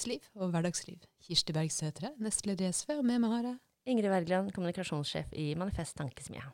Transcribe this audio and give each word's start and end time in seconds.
arbeidsliv 0.00 0.24
og 0.40 0.50
hverdagsliv. 0.50 1.00
Kirsti 1.20 1.52
Berg 1.52 1.70
Søtre, 1.72 2.10
nestleder 2.18 2.68
i 2.68 2.72
SV, 2.72 2.94
og 3.00 3.04
med 3.04 3.20
meg 3.20 3.32
har 3.34 3.44
jeg 3.44 3.56
Ingrid 3.90 4.08
Wergeland, 4.08 4.52
kommunikasjonssjef 4.52 5.28
i 5.36 5.52
Manifest 5.54 5.96
Tankesmia. 5.98 6.46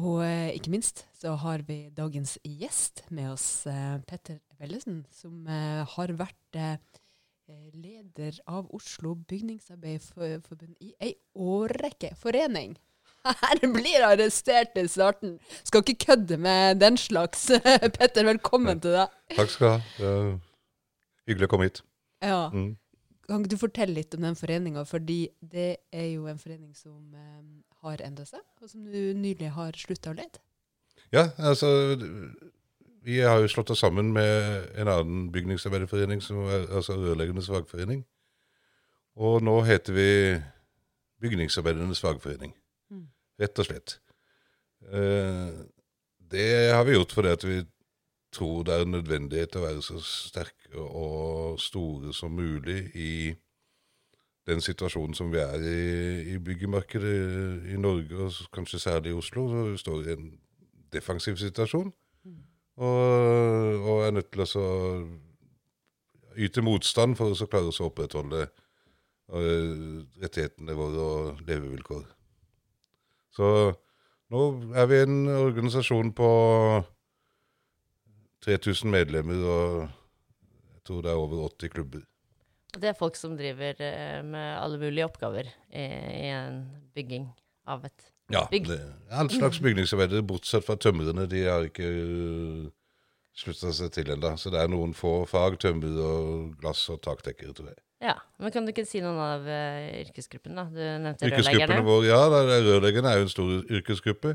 Og 0.00 0.22
eh, 0.24 0.54
ikke 0.56 0.72
minst 0.72 1.04
så 1.12 1.34
har 1.36 1.60
vi 1.68 1.90
dagens 1.92 2.38
gjest 2.42 3.04
med 3.10 3.34
oss, 3.34 3.66
eh, 3.66 3.98
Petter 4.08 4.38
Wellesen, 4.58 5.02
som 5.12 5.44
eh, 5.44 5.84
har 5.84 6.14
vært 6.16 6.56
eh, 6.56 6.78
leder 7.76 8.40
av 8.48 8.72
Oslo 8.72 9.12
Bygningsarbeiderforbund 9.28 10.72
i 10.80 10.94
ei 11.04 11.12
årrekke. 11.36 12.14
Forening. 12.16 12.78
Her 13.44 13.60
blir 13.76 14.08
arrestert 14.08 14.78
i 14.80 14.88
starten. 14.88 15.36
Skal 15.68 15.84
ikke 15.84 16.06
kødde 16.08 16.40
med 16.40 16.80
den 16.80 16.96
slags. 16.96 17.50
Petter, 17.98 18.24
velkommen 18.24 18.80
til 18.80 19.02
deg. 19.02 19.22
Takk 19.36 19.52
skal 19.52 19.68
du 19.68 19.72
ha. 19.74 19.80
Det 20.00 20.12
er 20.16 21.34
hyggelig 21.34 21.52
å 21.52 21.56
komme 21.58 21.68
hit. 21.68 21.84
Ja. 22.22 22.46
Mm. 22.54 22.76
Kan 23.28 23.44
du 23.46 23.56
fortelle 23.58 23.94
litt 23.96 24.14
om 24.16 24.24
den 24.26 24.36
foreninga, 24.38 24.84
fordi 24.86 25.26
det 25.40 25.84
er 25.94 26.08
jo 26.12 26.26
en 26.30 26.40
forening 26.40 26.72
som 26.76 27.14
eh, 27.16 27.42
har 27.84 28.02
endra 28.04 28.26
seg, 28.28 28.42
og 28.60 28.70
som 28.70 28.84
du 28.86 29.12
nylig 29.18 29.52
har 29.56 29.76
slutta 29.78 30.12
å 30.12 30.18
lede. 30.18 30.42
Ja, 31.12 31.28
altså 31.36 31.68
Vi 33.02 33.18
har 33.20 33.40
jo 33.42 33.50
slått 33.50 33.70
oss 33.74 33.82
sammen 33.82 34.12
med 34.14 34.68
en 34.78 34.88
annen 34.88 35.24
bygningsarbeiderforening, 35.34 36.20
som 36.22 36.44
er 36.46 36.68
altså 36.70 36.94
Rørleggernes 36.94 37.50
fagforening. 37.50 38.04
Og 39.18 39.42
nå 39.42 39.56
heter 39.66 39.96
vi 39.96 40.10
Bygningsarbeidernes 41.22 42.00
fagforening. 42.02 42.54
Mm. 42.90 43.08
Rett 43.42 43.58
og 43.58 43.66
slett. 43.66 43.96
Eh, 44.86 45.50
det 46.32 46.72
har 46.72 46.86
vi 46.86 46.94
gjort 46.94 47.12
fordi 47.14 47.34
at 47.34 47.44
vi 47.46 47.58
tror 48.32 48.62
det 48.66 48.74
er 48.74 48.86
en 48.86 48.96
nødvendighet 48.96 49.58
å 49.58 49.66
være 49.66 49.82
så 49.84 49.98
sterke 50.02 50.61
og 50.78 51.60
store 51.60 52.12
som 52.14 52.32
mulig 52.36 52.90
i 52.94 53.34
den 54.46 54.60
situasjonen 54.60 55.14
som 55.14 55.30
vi 55.32 55.38
er 55.38 55.62
i 55.62 56.34
i 56.34 56.38
byggemarkedet 56.38 57.72
i 57.74 57.76
Norge, 57.76 58.16
og 58.16 58.32
kanskje 58.52 58.78
særlig 58.78 59.10
i 59.10 59.18
Oslo. 59.18 59.48
Så 59.48 59.64
vi 59.70 59.76
står 59.78 60.00
i 60.02 60.12
en 60.12 60.32
defensiv 60.92 61.36
situasjon 61.36 61.92
og, 62.76 62.88
og 63.84 64.06
er 64.06 64.10
nødt 64.16 64.32
til 64.32 64.44
å 64.44 64.66
yte 66.36 66.64
motstand 66.64 67.16
for 67.18 67.32
å 67.32 67.48
klare 67.48 67.70
å 67.70 67.88
opprettholde 67.88 68.42
eh, 68.42 69.72
rettighetene 70.22 70.76
våre 70.76 71.06
og 71.06 71.42
levevilkår. 71.46 72.04
Så 73.36 73.48
nå 74.32 74.42
er 74.76 74.88
vi 74.88 75.00
en 75.04 75.18
organisasjon 75.28 76.12
på 76.16 76.30
3000 78.42 78.90
medlemmer, 78.90 79.44
og 79.44 80.01
jeg 80.82 80.88
tror 80.90 81.02
det 81.04 81.12
er 81.12 81.20
over 81.20 81.44
80 81.46 81.70
klubber. 81.70 82.00
Det 82.72 82.88
er 82.88 82.96
folk 82.98 83.14
som 83.14 83.36
driver 83.38 83.78
eh, 83.78 84.22
med 84.24 84.56
alle 84.58 84.78
mulige 84.80 85.04
oppgaver 85.06 85.46
i, 85.70 85.84
en 86.32 86.64
bygging 86.96 87.28
av 87.70 87.84
et 87.86 88.08
Ja, 88.32 88.46
Bygg. 88.50 88.66
det 88.66 88.80
all 89.10 89.30
slags 89.30 89.60
bygningsarbeidere, 89.60 90.24
bortsett 90.26 90.64
fra 90.64 90.74
tømrerne. 90.74 91.28
De 91.28 91.44
har 91.44 91.68
ikke 91.68 91.86
uh, 91.86 92.70
slutta 93.36 93.70
seg 93.76 93.92
til 93.92 94.10
ennå. 94.14 94.32
Så 94.40 94.50
det 94.50 94.58
er 94.58 94.72
noen 94.72 94.94
få 94.96 95.26
fag, 95.28 95.58
tømmer 95.60 96.00
og 96.00 96.54
glass 96.58 96.88
og 96.90 97.02
takdekkere, 97.04 97.52
tror 97.52 97.68
jeg. 97.70 97.78
Ja, 98.02 98.16
men 98.40 98.50
kan 98.50 98.64
du 98.66 98.72
ikke 98.72 98.86
si 98.88 99.04
noen 99.04 99.20
av 99.22 99.46
uh, 99.46 100.00
yrkesgruppene, 100.00 100.56
da? 100.56 100.64
Du 100.72 100.80
nevnte 101.04 101.28
rørleggerne. 101.28 101.98
ja, 102.08 102.22
er 102.40 102.66
rørleggerne 102.70 103.12
er 103.12 103.20
jo 103.20 103.28
en 103.28 103.34
stor 103.36 103.52
yrkesgruppe. 103.68 104.34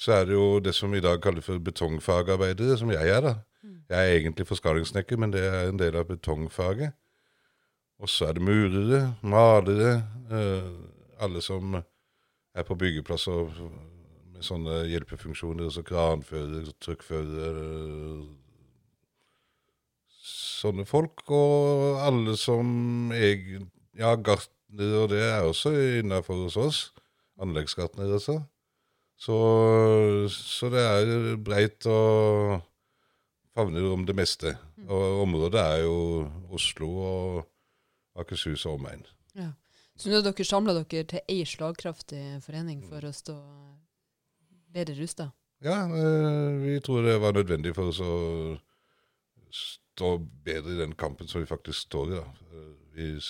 Så 0.00 0.14
er 0.20 0.28
det 0.28 0.36
jo 0.36 0.60
det 0.60 0.76
som 0.76 0.92
i 0.94 1.02
dag 1.02 1.18
kalles 1.24 1.48
for 1.48 1.58
betongfagarbeidere, 1.64 2.76
som 2.78 2.92
jeg 2.92 3.08
er, 3.08 3.24
da. 3.24 3.34
Jeg 3.62 3.98
er 3.98 4.16
egentlig 4.16 4.46
forskalingssnekker, 4.48 5.18
men 5.20 5.32
det 5.34 5.44
er 5.44 5.68
en 5.68 5.78
del 5.78 5.96
av 6.00 6.08
betongfaget. 6.08 6.94
Og 8.00 8.08
så 8.08 8.30
er 8.30 8.38
det 8.38 8.42
murere, 8.42 9.00
malere, 9.22 9.90
eh, 10.32 10.68
alle 11.20 11.42
som 11.44 11.74
er 11.76 12.64
på 12.64 12.76
byggeplasser 12.80 13.50
med 14.32 14.46
sånne 14.46 14.84
hjelpefunksjoner, 14.88 15.68
altså 15.68 15.84
kranfører, 15.84 16.70
trykkfører 16.80 17.58
sånne 20.60 20.86
folk, 20.88 21.26
og 21.28 22.00
alle 22.06 22.38
som 22.40 23.12
egen, 23.16 23.68
ja, 23.98 24.14
gartner, 24.16 24.96
og 25.02 25.10
det 25.12 25.20
er 25.26 25.44
også 25.44 25.74
innenfor 26.00 26.46
hos 26.46 26.56
oss, 26.60 26.80
anleggsgartner 27.40 28.16
altså. 28.16 28.40
Så, 29.20 29.36
så 30.32 30.70
det 30.72 30.80
er 30.80 31.36
breit 31.44 31.84
og 31.84 32.62
favner 33.56 33.86
om 33.92 34.04
det 34.06 34.14
meste. 34.16 34.54
Og 34.88 35.22
området 35.24 35.60
er 35.60 35.82
jo 35.84 35.96
Oslo 36.54 36.90
og 36.98 37.40
Akershus 38.20 38.66
og 38.66 38.78
omegn. 38.80 39.04
Ja. 39.38 39.52
Så 40.00 40.08
nå 40.10 40.22
dere 40.24 40.46
samla 40.46 40.72
dere 40.78 41.04
til 41.04 41.20
ei 41.28 41.42
slagkraftig 41.44 42.40
forening 42.44 42.80
for 42.88 43.04
å 43.04 43.12
stå 43.14 43.36
bedre 44.72 44.96
rusta? 44.96 45.30
Ja, 45.60 45.82
eh, 45.84 46.56
vi 46.62 46.78
tror 46.80 47.04
det 47.04 47.18
var 47.20 47.34
nødvendig 47.36 47.74
for 47.76 47.90
oss 47.92 48.00
å 48.00 48.56
stå 49.52 50.14
bedre 50.46 50.72
i 50.72 50.78
den 50.78 50.94
kampen 50.96 51.28
som 51.28 51.42
vi 51.42 51.50
faktisk 51.50 51.88
står 51.90 52.12
i. 52.14 52.16
da. 52.16 52.26
Eh, 52.54 52.76
Vi 52.94 53.20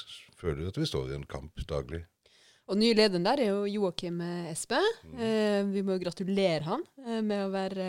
føler 0.40 0.68
at 0.68 0.78
vi 0.78 0.86
står 0.86 1.10
i 1.10 1.14
en 1.14 1.26
kamp 1.28 1.54
daglig. 1.68 2.04
Og 2.70 2.78
ny 2.78 2.92
lederen 2.94 3.24
der 3.26 3.40
er 3.42 3.48
jo 3.50 3.64
Joakim 3.66 4.20
Espe. 4.50 4.78
Eh, 5.18 5.60
vi 5.72 5.82
må 5.82 5.96
jo 5.96 6.04
gratulere 6.04 6.62
han 6.68 6.84
eh, 7.02 7.18
med 7.18 7.48
å 7.48 7.50
være 7.50 7.86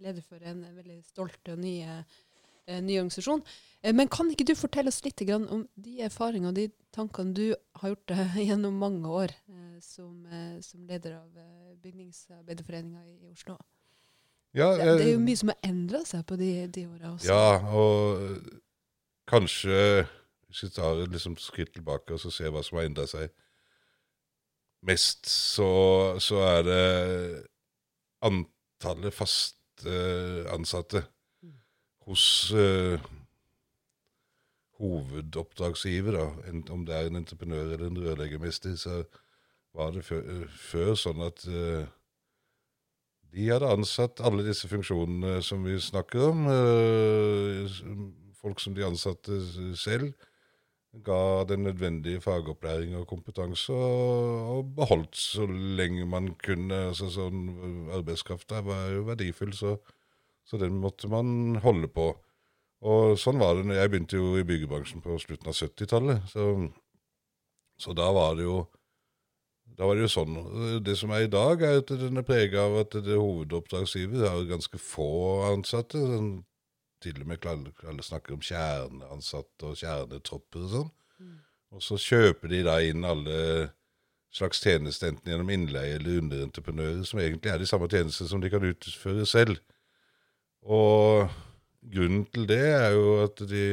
leder 0.00 0.22
for 0.24 0.40
en 0.48 0.62
veldig 0.72 1.02
stolt 1.04 1.50
og 1.52 1.60
ny, 1.60 1.74
eh, 1.84 2.78
ny 2.80 2.96
organisasjon. 3.02 3.42
Eh, 3.82 3.92
men 3.92 4.08
kan 4.08 4.30
ikke 4.32 4.46
du 4.48 4.54
fortelle 4.56 4.88
oss 4.88 5.02
litt 5.04 5.20
om 5.36 5.66
de 5.76 5.98
erfaringene 6.06 6.48
og 6.48 6.56
de 6.56 6.70
tankene 6.96 7.36
du 7.36 7.44
har 7.82 7.92
gjort 7.92 8.14
eh, 8.16 8.40
gjennom 8.48 8.80
mange 8.80 9.12
år 9.20 9.36
eh, 9.52 9.76
som, 9.84 10.24
eh, 10.32 10.56
som 10.64 10.88
leder 10.88 11.18
av 11.20 11.28
eh, 11.36 11.76
Bygningsarbeiderforeninga 11.84 13.04
i, 13.04 13.18
i 13.28 13.34
Oslo? 13.34 13.58
Ja, 14.56 14.72
Det, 14.76 14.96
det 14.96 15.06
er 15.10 15.14
jo 15.14 15.20
eh, 15.20 15.26
mye 15.28 15.42
som 15.42 15.52
har 15.52 15.60
endra 15.68 16.02
seg 16.08 16.24
på 16.28 16.40
de, 16.40 16.50
de 16.72 16.88
åra 16.88 17.12
også. 17.12 17.28
Ja, 17.28 17.60
og 17.68 18.48
kanskje 19.28 20.06
hvis 20.48 20.66
vi 20.66 20.72
tar 20.72 21.04
et 21.04 21.12
liksom 21.12 21.36
skritt 21.40 21.76
tilbake 21.76 22.16
og 22.16 22.20
så 22.20 22.32
ser 22.32 22.52
hva 22.52 22.64
som 22.64 22.80
har 22.80 22.88
endra 22.88 23.04
seg 23.08 23.28
mest, 24.86 25.26
så, 25.30 25.70
så 26.22 26.42
er 26.46 26.62
det 26.66 26.84
antallet 28.26 29.14
faste 29.14 29.96
ansatte 30.52 31.04
hos 32.06 32.24
uh, 32.54 32.98
hovedoppdragsgiver, 34.82 36.18
da, 36.18 36.52
om 36.74 36.86
det 36.86 36.96
er 36.96 37.08
en 37.08 37.20
entreprenør 37.22 37.74
eller 37.76 37.88
en 37.88 38.00
rørleggermester, 38.02 38.74
så 38.78 39.02
var 39.74 39.94
det 39.94 40.04
før, 40.04 40.46
før 40.50 40.94
sånn 40.98 41.22
at 41.24 41.44
uh, 41.46 41.86
de 43.32 43.46
hadde 43.48 43.70
ansatt 43.70 44.20
alle 44.20 44.44
disse 44.44 44.68
funksjonene 44.68 45.38
som 45.46 45.62
vi 45.64 45.78
snakker 45.80 46.26
om. 46.32 46.44
uh, 46.50 47.80
Folk 48.42 48.58
som 48.58 48.74
de 48.74 48.82
ansatte 48.82 49.36
selv. 49.78 50.10
Ga 51.00 51.44
den 51.48 51.62
nødvendige 51.64 52.20
fagopplæring 52.20 52.96
og 52.96 53.06
kompetanse, 53.08 53.72
og, 53.72 54.74
beholdt 54.76 55.16
så 55.16 55.46
lenge 55.48 56.04
man 56.06 56.34
kunne. 56.44 56.74
altså 56.90 57.08
sånn 57.08 57.88
Arbeidskraft 57.96 58.50
der 58.52 58.60
var 58.66 58.90
jo 58.92 59.06
verdifull, 59.08 59.54
så, 59.56 59.78
så 60.44 60.60
den 60.60 60.76
måtte 60.82 61.08
man 61.08 61.56
holde 61.64 61.88
på. 61.88 62.10
Og 62.82 63.16
sånn 63.18 63.40
var 63.40 63.56
det 63.56 63.78
jeg 63.78 63.90
begynte 63.90 64.20
jo 64.20 64.36
i 64.36 64.44
byggebransjen 64.44 65.00
på 65.00 65.16
slutten 65.22 65.48
av 65.48 65.56
70-tallet. 65.56 66.28
Så, 66.28 66.46
så 67.80 67.96
da 67.96 68.10
var 68.12 68.36
det 68.36 68.44
jo 68.50 68.60
da 69.78 69.88
var 69.88 69.96
det 69.96 70.04
jo 70.04 70.12
sånn. 70.12 70.34
Det 70.84 70.94
som 71.00 71.12
er 71.14 71.24
i 71.24 71.32
dag, 71.32 71.62
er 71.64 71.80
at 71.80 71.92
den 71.96 72.20
er 72.20 72.26
prega 72.26 72.66
av 72.66 72.82
at 72.82 72.96
det 73.06 73.16
hovedoppdragsgiver 73.16 74.26
har 74.28 74.42
ganske 74.50 74.76
få 74.76 75.08
ansatte. 75.48 75.96
Sånn, 75.96 76.32
til 77.02 77.20
og 77.22 77.28
med 77.28 77.46
alle, 77.50 77.72
alle 77.88 78.06
snakker 78.06 78.36
om 78.36 78.42
kjerneansatte 78.44 79.68
og 79.68 79.78
kjernetropper 79.80 80.66
og 80.66 80.74
sånn. 80.76 80.90
Og 81.72 81.84
så 81.84 81.96
kjøper 82.00 82.52
de 82.52 82.64
da 82.66 82.76
inn 82.84 83.04
alle 83.08 83.70
slags 84.32 84.60
tjenester, 84.64 85.12
enten 85.12 85.28
gjennom 85.28 85.50
innleie 85.52 85.96
eller 85.98 86.20
underentreprenører, 86.22 87.02
som 87.08 87.20
egentlig 87.20 87.52
er 87.52 87.60
de 87.60 87.68
samme 87.68 87.88
tjenester 87.92 88.28
som 88.28 88.40
de 88.40 88.50
kan 88.52 88.64
utføre 88.64 89.26
selv. 89.28 89.60
Og 90.62 91.28
grunnen 91.92 92.24
til 92.32 92.46
det 92.48 92.62
er 92.72 92.92
jo 92.96 93.18
at 93.24 93.42
de 93.50 93.64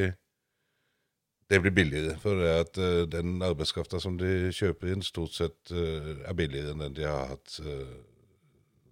det 1.49 1.61
blir 1.63 1.73
billigere. 1.73 2.17
For 2.21 2.37
det 2.37 2.49
at 2.53 2.77
uh, 2.77 3.07
den 3.09 3.41
arbeidskrafta 3.41 3.99
som 3.99 4.19
de 4.19 4.51
kjøper 4.53 4.93
inn, 4.93 5.05
stort 5.05 5.33
sett 5.33 5.73
uh, 5.73 6.19
er 6.21 6.37
billigere 6.37 6.75
enn 6.75 6.83
den 6.83 6.97
de 6.99 7.07
har 7.09 7.31
hatt 7.31 7.55
uh, 7.65 7.95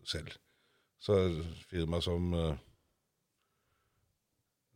selv. 0.07 0.33
Så 0.97 1.19
firma 1.69 1.99
som 2.01 2.33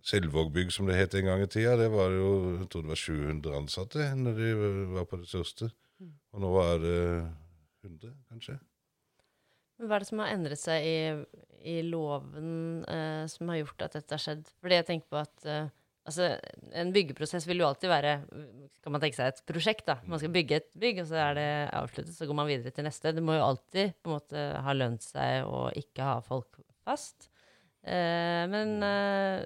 Selvågbygg, 0.08 0.72
som 0.74 0.88
det 0.90 0.98
het 0.98 1.14
en 1.18 1.28
gang 1.30 1.44
i 1.44 1.50
tida, 1.52 1.76
det 1.78 1.92
var 1.94 2.14
jo 2.16 2.32
jeg 2.58 2.68
tror 2.74 2.86
det 2.86 2.94
var 2.94 3.02
700 3.04 3.58
ansatte 3.60 4.08
når 4.18 4.40
de 4.40 4.52
var 4.96 5.08
på 5.10 5.22
det 5.22 5.30
største. 5.30 5.70
Og 6.34 6.42
nå 6.42 6.52
er 6.64 6.82
det 6.82 7.00
100, 7.86 8.16
kanskje. 8.32 8.58
Hva 9.82 9.98
er 9.98 10.04
det 10.04 10.10
som 10.10 10.22
har 10.22 10.34
endret 10.34 10.62
seg 10.62 10.86
i, 10.86 10.98
i 11.70 11.78
loven 11.86 12.82
eh, 12.90 13.28
som 13.30 13.50
har 13.50 13.62
gjort 13.62 13.86
at 13.88 13.98
dette 13.98 14.18
har 14.18 14.24
skjedd? 14.24 14.50
Fordi 14.62 14.78
jeg 14.78 14.88
tenker 14.90 15.14
på 15.14 15.22
at 15.22 15.48
eh, 15.50 15.70
Altså, 16.02 16.32
en 16.74 16.90
byggeprosess 16.96 17.46
vil 17.46 17.62
jo 17.62 17.68
alltid 17.68 17.92
være 17.92 18.16
kan 18.82 18.94
man 18.94 19.04
tenke 19.04 19.20
seg 19.20 19.28
et 19.30 19.42
prosjekt. 19.46 19.86
da. 19.86 20.00
Man 20.10 20.18
skal 20.18 20.34
bygge 20.34 20.58
et 20.58 20.72
bygg, 20.82 21.04
og 21.04 21.12
så 21.12 21.20
er 21.28 21.36
det 21.38 21.50
avsluttet, 21.78 22.16
så 22.18 22.26
går 22.26 22.38
man 22.40 22.50
videre 22.50 22.74
til 22.74 22.88
neste. 22.88 23.14
Det 23.14 23.22
må 23.22 23.36
jo 23.38 23.44
alltid 23.46 23.94
på 24.02 24.10
en 24.10 24.16
måte 24.18 24.46
ha 24.66 24.74
lønt 24.74 25.06
seg 25.06 25.46
å 25.46 25.68
ikke 25.78 26.08
ha 26.08 26.16
folk 26.26 26.58
fast. 26.82 27.30
Eh, 27.82 28.44
men 28.52 28.76
uh, 28.86 29.42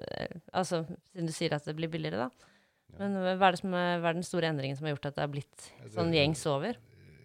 altså, 0.52 0.82
siden 1.12 1.30
du 1.30 1.32
sier 1.32 1.54
at 1.56 1.64
det 1.64 1.76
blir 1.78 1.90
billigere, 1.92 2.26
da. 2.26 2.52
Men 2.96 3.16
hva 3.36 3.50
er, 3.50 3.58
som, 3.60 3.72
hva 3.72 4.10
er, 4.10 4.16
den 4.16 4.24
store 4.24 4.50
endringen 4.52 4.76
som 4.76 4.86
har 4.86 4.94
gjort 4.94 5.10
at 5.10 5.16
det 5.18 5.24
har 5.24 5.32
blitt 5.32 5.68
sånn 5.92 6.14
gjengs 6.16 6.44
over? 6.48 6.78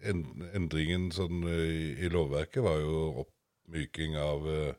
Endringen 0.04 1.10
sånn, 1.14 1.46
i, 1.48 1.94
i, 2.02 2.10
lovverket 2.12 2.64
var 2.64 2.80
jo 2.82 2.96
oppmyking 3.22 4.18
av, 4.20 4.48
eh, 4.52 4.74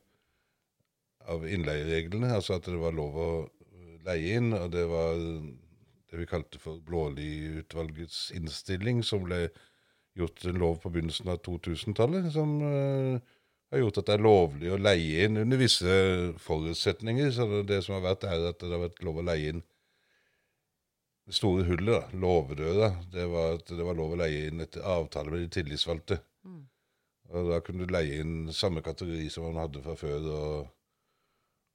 av 1.33 1.47
innleiereglene. 1.49 2.33
Altså 2.35 2.59
at 2.59 2.69
det 2.69 2.77
var 2.81 2.93
lov 2.97 3.17
å 3.17 3.29
leie 4.05 4.37
inn, 4.37 4.51
og 4.57 4.69
det 4.75 4.83
var 4.91 5.17
det 5.17 6.19
vi 6.19 6.29
kalte 6.29 6.61
for 6.61 6.81
Blåli-utvalgets 6.85 8.27
innstilling, 8.37 9.01
som 9.05 9.25
ble 9.25 9.47
gjort 10.19 10.43
en 10.45 10.59
lov 10.61 10.77
på 10.83 10.91
begynnelsen 10.93 11.31
av 11.33 11.39
2000-tallet, 11.47 12.27
som 12.35 12.59
uh, 12.61 13.32
har 13.73 13.83
gjort 13.83 14.01
at 14.01 14.09
det 14.09 14.15
er 14.15 14.25
lovlig 14.25 14.71
å 14.73 14.79
leie 14.81 15.27
inn 15.27 15.41
under 15.43 15.59
visse 15.59 15.93
forutsetninger. 16.43 17.31
Så 17.35 17.47
det 17.67 17.79
som 17.85 17.97
har 17.97 18.05
vært, 18.07 18.27
er 18.29 18.49
at 18.51 18.61
det 18.61 18.71
har 18.71 18.83
vært 18.85 19.01
lov 19.05 19.21
å 19.21 19.25
leie 19.27 19.53
inn 19.53 19.63
det 21.23 21.37
store 21.37 21.63
hullet, 21.69 21.93
da, 21.93 22.19
låvedøra, 22.19 22.89
det 23.13 23.25
var 23.31 23.57
at 23.57 23.69
det 23.71 23.83
var 23.87 23.95
lov 23.95 24.15
å 24.15 24.19
leie 24.19 24.49
inn 24.49 24.63
etter 24.63 24.83
avtale 24.83 25.31
med 25.31 25.45
de 25.45 25.51
tillitsvalgte. 25.55 26.17
Mm. 26.43 26.63
Og 27.31 27.51
Da 27.53 27.59
kunne 27.63 27.87
du 27.87 27.93
leie 27.93 28.19
inn 28.19 28.51
samme 28.53 28.83
kategori 28.83 29.29
som 29.31 29.47
man 29.47 29.61
hadde 29.63 29.83
fra 29.85 29.95
før. 29.99 30.31
og 30.37 30.71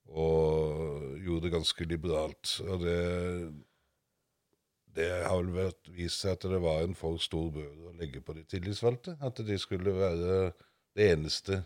og 0.09 1.19
gjorde 1.21 1.47
det 1.47 1.53
ganske 1.53 1.85
liberalt. 1.85 2.53
Og 2.65 2.81
det, 2.81 2.99
det 4.97 5.09
har 5.25 5.41
vel 5.43 5.51
vært 5.56 5.91
vist 5.94 6.25
seg 6.25 6.37
at 6.37 6.47
det 6.49 6.61
var 6.65 6.85
en 6.85 6.97
for 6.99 7.21
stor 7.23 7.51
bør 7.55 7.91
å 7.91 7.97
legge 7.99 8.23
på 8.25 8.37
de 8.37 8.47
tillitsvalgte. 8.49 9.19
At 9.21 9.43
de 9.44 9.59
skulle 9.61 9.97
være 9.97 10.39
det 10.97 11.11
eneste 11.12 11.62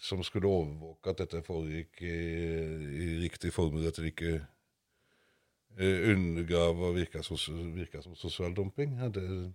som 0.00 0.22
skulle 0.26 0.50
overvåke 0.50 1.10
at 1.12 1.22
dette 1.22 1.42
foregikk 1.46 2.02
i, 2.02 2.14
i 3.04 3.08
riktig 3.24 3.52
form, 3.52 3.80
at 3.82 3.98
det 4.00 4.12
ikke 4.12 4.34
eh, 5.78 6.10
undergrav 6.12 6.80
og 6.80 6.96
virka, 6.96 7.22
virka, 7.74 8.02
som 8.02 8.16
sosial 8.18 8.54
dumping. 8.56 8.98
Ja, 9.00 9.08
det, 9.08 9.52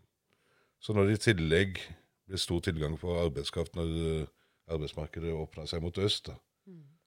så 0.79 0.93
når 0.93 1.09
det 1.09 1.17
i 1.17 1.25
tillegg 1.29 1.81
ble 2.29 2.37
stor 2.37 2.61
tilgang 2.63 2.95
på 2.99 3.17
arbeidskraft 3.23 3.75
når 3.75 3.97
eh, 4.05 4.29
arbeidsmarkedet 4.69 5.33
åpna 5.33 5.65
seg 5.67 5.83
mot 5.83 5.97
øst, 5.97 6.29
da, 6.29 6.37
mm 6.69 6.99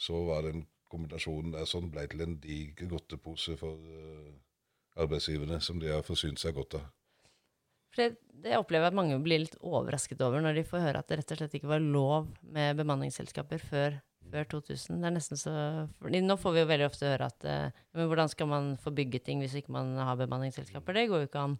så 0.00 0.24
var 0.24 0.42
den 0.42 0.64
kombinasjonen 0.90 1.52
der 1.52 1.66
sånn 1.68 1.90
ble 1.92 2.06
til 2.08 2.24
en 2.24 2.38
diger 2.40 2.88
godtepose 2.88 3.56
for 3.60 3.76
uh, 3.76 4.30
arbeidsgiverne, 5.00 5.60
som 5.60 5.80
de 5.80 5.90
har 5.92 6.06
forsynt 6.06 6.40
seg 6.40 6.56
godt 6.56 6.78
av. 6.80 6.86
For 7.90 8.02
det, 8.02 8.20
det 8.44 8.58
opplever 8.58 8.86
jeg 8.86 8.94
at 8.94 8.98
mange 8.98 9.18
blir 9.22 9.42
litt 9.42 9.56
overrasket 9.60 10.20
over 10.24 10.42
når 10.44 10.60
de 10.60 10.66
får 10.68 10.84
høre 10.84 11.02
at 11.02 11.10
det 11.10 11.20
rett 11.20 11.34
og 11.34 11.40
slett 11.40 11.56
ikke 11.58 11.72
var 11.72 11.82
lov 11.82 12.28
med 12.54 12.78
bemanningsselskaper 12.78 13.62
før, 13.62 13.96
før 14.30 14.46
2000. 14.54 15.00
Det 15.00 15.08
er 15.08 15.16
nesten 15.16 15.40
så, 15.40 15.54
Nå 16.00 16.36
får 16.40 16.54
vi 16.54 16.62
jo 16.62 16.68
veldig 16.70 16.86
ofte 16.86 17.10
høre 17.10 17.30
at 17.32 17.48
uh, 17.48 17.80
men 17.96 18.10
hvordan 18.10 18.30
skal 18.30 18.50
man 18.50 18.70
få 18.80 18.94
bygge 18.94 19.22
ting 19.26 19.42
hvis 19.42 19.58
ikke 19.58 19.74
man 19.74 19.96
har 19.98 20.20
bemanningsselskaper? 20.20 20.96
Det 20.96 21.08
går 21.10 21.24
jo 21.24 21.30
ikke 21.30 21.48
an. 21.48 21.58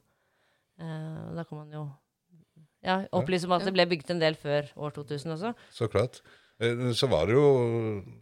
Uh, 0.80 1.34
da 1.36 1.44
kan 1.48 1.64
man 1.64 1.74
jo 1.74 1.88
ja, 2.86 3.02
opplyse 3.16 3.48
om 3.48 3.56
at 3.58 3.66
det 3.66 3.74
ble 3.76 3.88
bygget 3.90 4.14
en 4.14 4.22
del 4.22 4.38
før 4.38 4.70
år 4.80 4.94
2000 4.96 5.34
også. 5.36 5.52
Så 5.74 5.90
klart. 5.92 6.22
Eh, 6.60 6.90
så 6.96 7.08
var 7.10 7.26
det 7.28 7.36
jo, 7.36 7.48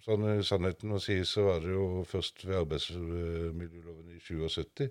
sånn 0.04 0.26
i 0.32 0.46
sannheten 0.46 0.94
å 0.94 1.02
si, 1.02 1.20
så 1.26 1.48
var 1.48 1.62
det 1.64 1.74
jo 1.74 2.04
først 2.08 2.44
ved 2.46 2.60
arbeidsmiljøloven 2.62 4.16
i 4.16 4.20
77 4.22 4.88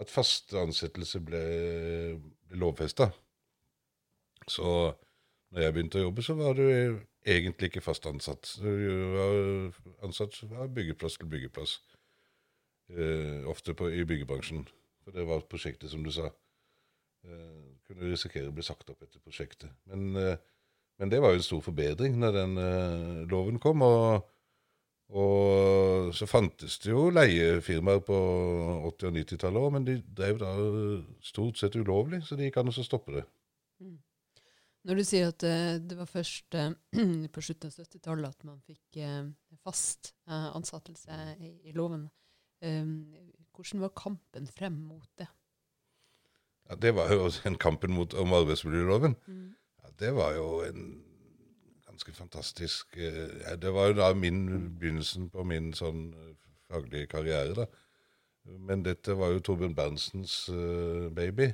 at 0.00 0.10
fast 0.10 0.54
ansettelse 0.56 1.20
ble, 1.24 1.42
ble 2.48 2.60
lovfesta. 2.60 3.10
Så 4.48 4.66
når 5.50 5.64
jeg 5.64 5.74
begynte 5.76 6.00
å 6.00 6.06
jobbe, 6.06 6.24
så 6.24 6.36
var 6.38 6.56
du 6.58 6.66
egentlig 7.26 7.70
ikke 7.70 7.84
fast 7.84 8.06
ansatt. 8.08 8.54
Du 8.62 8.70
var 9.16 10.06
ansatt 10.06 10.38
fra 10.40 10.68
byggeplass 10.70 11.18
til 11.20 11.30
byggeplass. 11.30 11.78
Eh, 12.90 13.42
ofte 13.50 13.74
på, 13.76 13.90
i 13.92 14.06
byggebransjen. 14.08 14.64
For 15.04 15.14
det 15.14 15.26
var 15.28 15.44
prosjektet, 15.50 15.92
som 15.92 16.02
du 16.06 16.10
sa. 16.14 16.30
Eh, 17.26 17.76
kunne 17.86 18.08
risikere 18.10 18.48
å 18.48 18.56
bli 18.56 18.64
sagt 18.64 18.88
opp 18.90 19.04
etter 19.04 19.22
prosjektet. 19.22 19.70
Men 19.90 20.16
eh, 20.16 20.40
men 21.00 21.08
det 21.08 21.22
var 21.24 21.32
jo 21.32 21.40
en 21.40 21.46
stor 21.46 21.62
forbedring 21.64 22.18
når 22.20 22.34
den 22.36 22.58
uh, 22.60 23.20
loven 23.30 23.56
kom. 23.62 23.80
Og, 23.86 24.26
og, 25.10 26.12
så 26.14 26.28
fantes 26.30 26.78
det 26.82 26.92
jo 26.92 27.08
leiefirmaer 27.14 28.02
på 28.06 28.18
80- 28.90 29.08
og 29.08 29.16
90-tallet 29.18 29.64
òg, 29.64 29.72
men 29.74 29.88
de 29.88 29.96
drev 30.16 30.38
da 30.42 30.52
stort 31.24 31.60
sett 31.60 31.78
ulovlig, 31.78 32.22
så 32.26 32.38
det 32.38 32.48
gikk 32.48 32.60
an 32.62 32.72
å 32.72 32.76
stoppe 32.76 33.16
det. 33.18 33.24
Mm. 33.82 33.98
Når 34.88 34.96
du 34.96 35.04
sier 35.04 35.28
at 35.28 35.44
uh, 35.44 35.74
det 35.82 35.98
var 35.98 36.08
først 36.08 36.56
uh, 36.56 36.70
på 37.34 37.44
slutten 37.44 37.68
av 37.68 37.76
70-tallet 37.76 38.30
at 38.30 38.48
man 38.48 38.62
fikk 38.64 39.02
fast 39.60 40.14
ansettelse 40.30 41.16
i, 41.36 41.50
i, 41.68 41.74
loven, 41.76 42.06
um, 42.64 42.94
hvordan 43.56 43.84
var 43.84 43.96
kampen 43.98 44.46
frem 44.56 44.78
mot 44.88 45.08
det? 45.20 45.28
Ja, 46.70 46.78
det 46.80 46.94
var 46.96 47.10
jo 47.12 47.26
en 47.44 47.58
kampen 47.60 47.92
mot, 47.92 48.14
om 48.14 48.32
arbeidsmiljøloven. 48.38 49.18
Mm 49.26 49.50
det 50.00 50.12
var 50.16 50.34
jo 50.34 50.48
en 50.64 50.84
ganske 52.00 52.16
fantastisk 52.16 52.96
eh, 52.96 53.56
Det 53.60 53.72
var 53.72 53.88
jo 53.88 53.94
da 53.94 54.14
min 54.14 54.76
begynnelsen 54.78 55.30
på 55.30 55.44
min 55.44 55.72
sånn 55.74 56.14
eh, 56.14 56.36
faglige 56.70 57.06
karriere, 57.06 57.54
da. 57.54 57.66
Men 58.58 58.82
dette 58.82 59.12
var 59.18 59.34
jo 59.34 59.40
Torbjørn 59.40 59.74
Bernsens 59.76 60.48
uh, 60.48 61.10
baby. 61.12 61.50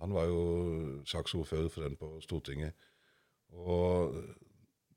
Han 0.00 0.14
var 0.14 0.24
jo 0.24 1.02
saksordfører 1.04 1.68
for 1.68 1.84
den 1.84 1.98
på 2.00 2.08
Stortinget. 2.24 2.72
Og 3.52 4.14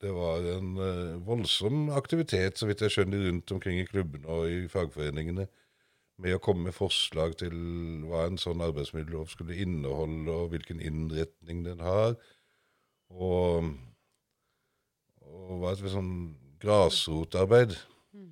det 0.02 0.14
var 0.16 0.46
en 0.54 0.78
voldsom 1.26 1.90
aktivitet, 1.92 2.58
så 2.58 2.70
vidt 2.70 2.82
jeg 2.82 2.96
skjønner, 2.96 3.28
rundt 3.28 3.52
omkring 3.52 3.82
i 3.82 3.86
klubbene 3.90 4.30
og 4.30 4.48
i 4.50 4.64
fagforeningene 4.72 5.50
med 6.24 6.38
å 6.38 6.42
komme 6.42 6.70
med 6.70 6.78
forslag 6.78 7.36
til 7.42 7.56
hva 8.08 8.28
en 8.30 8.40
sånn 8.40 8.64
arbeidsmiddellov 8.64 9.34
skulle 9.34 9.60
inneholde, 9.60 10.32
og 10.32 10.54
hvilken 10.54 10.80
innretning 10.80 11.66
den 11.68 11.84
har. 11.84 12.16
Og, 13.12 13.74
og 15.30 15.64
var 15.64 15.76
et 15.78 15.94
sånn 15.94 16.14
grasrotarbeid. 16.64 17.76
Mm. 18.16 18.30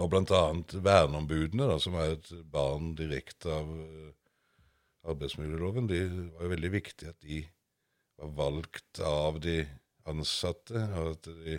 Og 0.00 0.16
annet 0.18 0.76
verneombudene, 0.84 1.68
da, 1.70 1.78
som 1.82 1.96
er 2.00 2.16
et 2.16 2.30
barn 2.50 2.94
direkte 2.98 3.52
av 3.52 3.70
uh, 3.70 4.10
arbeidsmiljøloven, 5.12 5.88
de 5.90 6.00
var 6.34 6.46
jo 6.46 6.52
veldig 6.54 6.72
viktig 6.72 7.10
at 7.10 7.20
de 7.24 7.44
var 8.20 8.34
valgt 8.38 9.00
av 9.04 9.40
de 9.44 9.62
ansatte. 10.08 10.80
og 10.98 11.14
at 11.14 11.28
de 11.44 11.58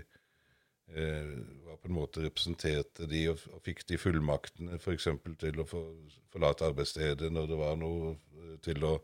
eh, 0.94 1.32
var 1.66 1.78
på 1.82 1.90
en 1.90 1.98
måte 1.98 2.24
representerte 2.24 3.08
de 3.10 3.26
og, 3.32 3.42
og 3.54 3.62
fikk 3.66 3.86
de 3.90 4.00
fullmaktene 4.00 4.80
f.eks. 4.80 5.10
til 5.42 5.62
å 5.62 5.68
for, 5.70 5.94
forlate 6.34 6.68
arbeidsstedet 6.70 7.32
når 7.34 7.52
det 7.52 7.60
var 7.60 7.78
noe 7.82 8.16
eh, 8.16 8.56
til 8.66 8.86
å 8.86 8.96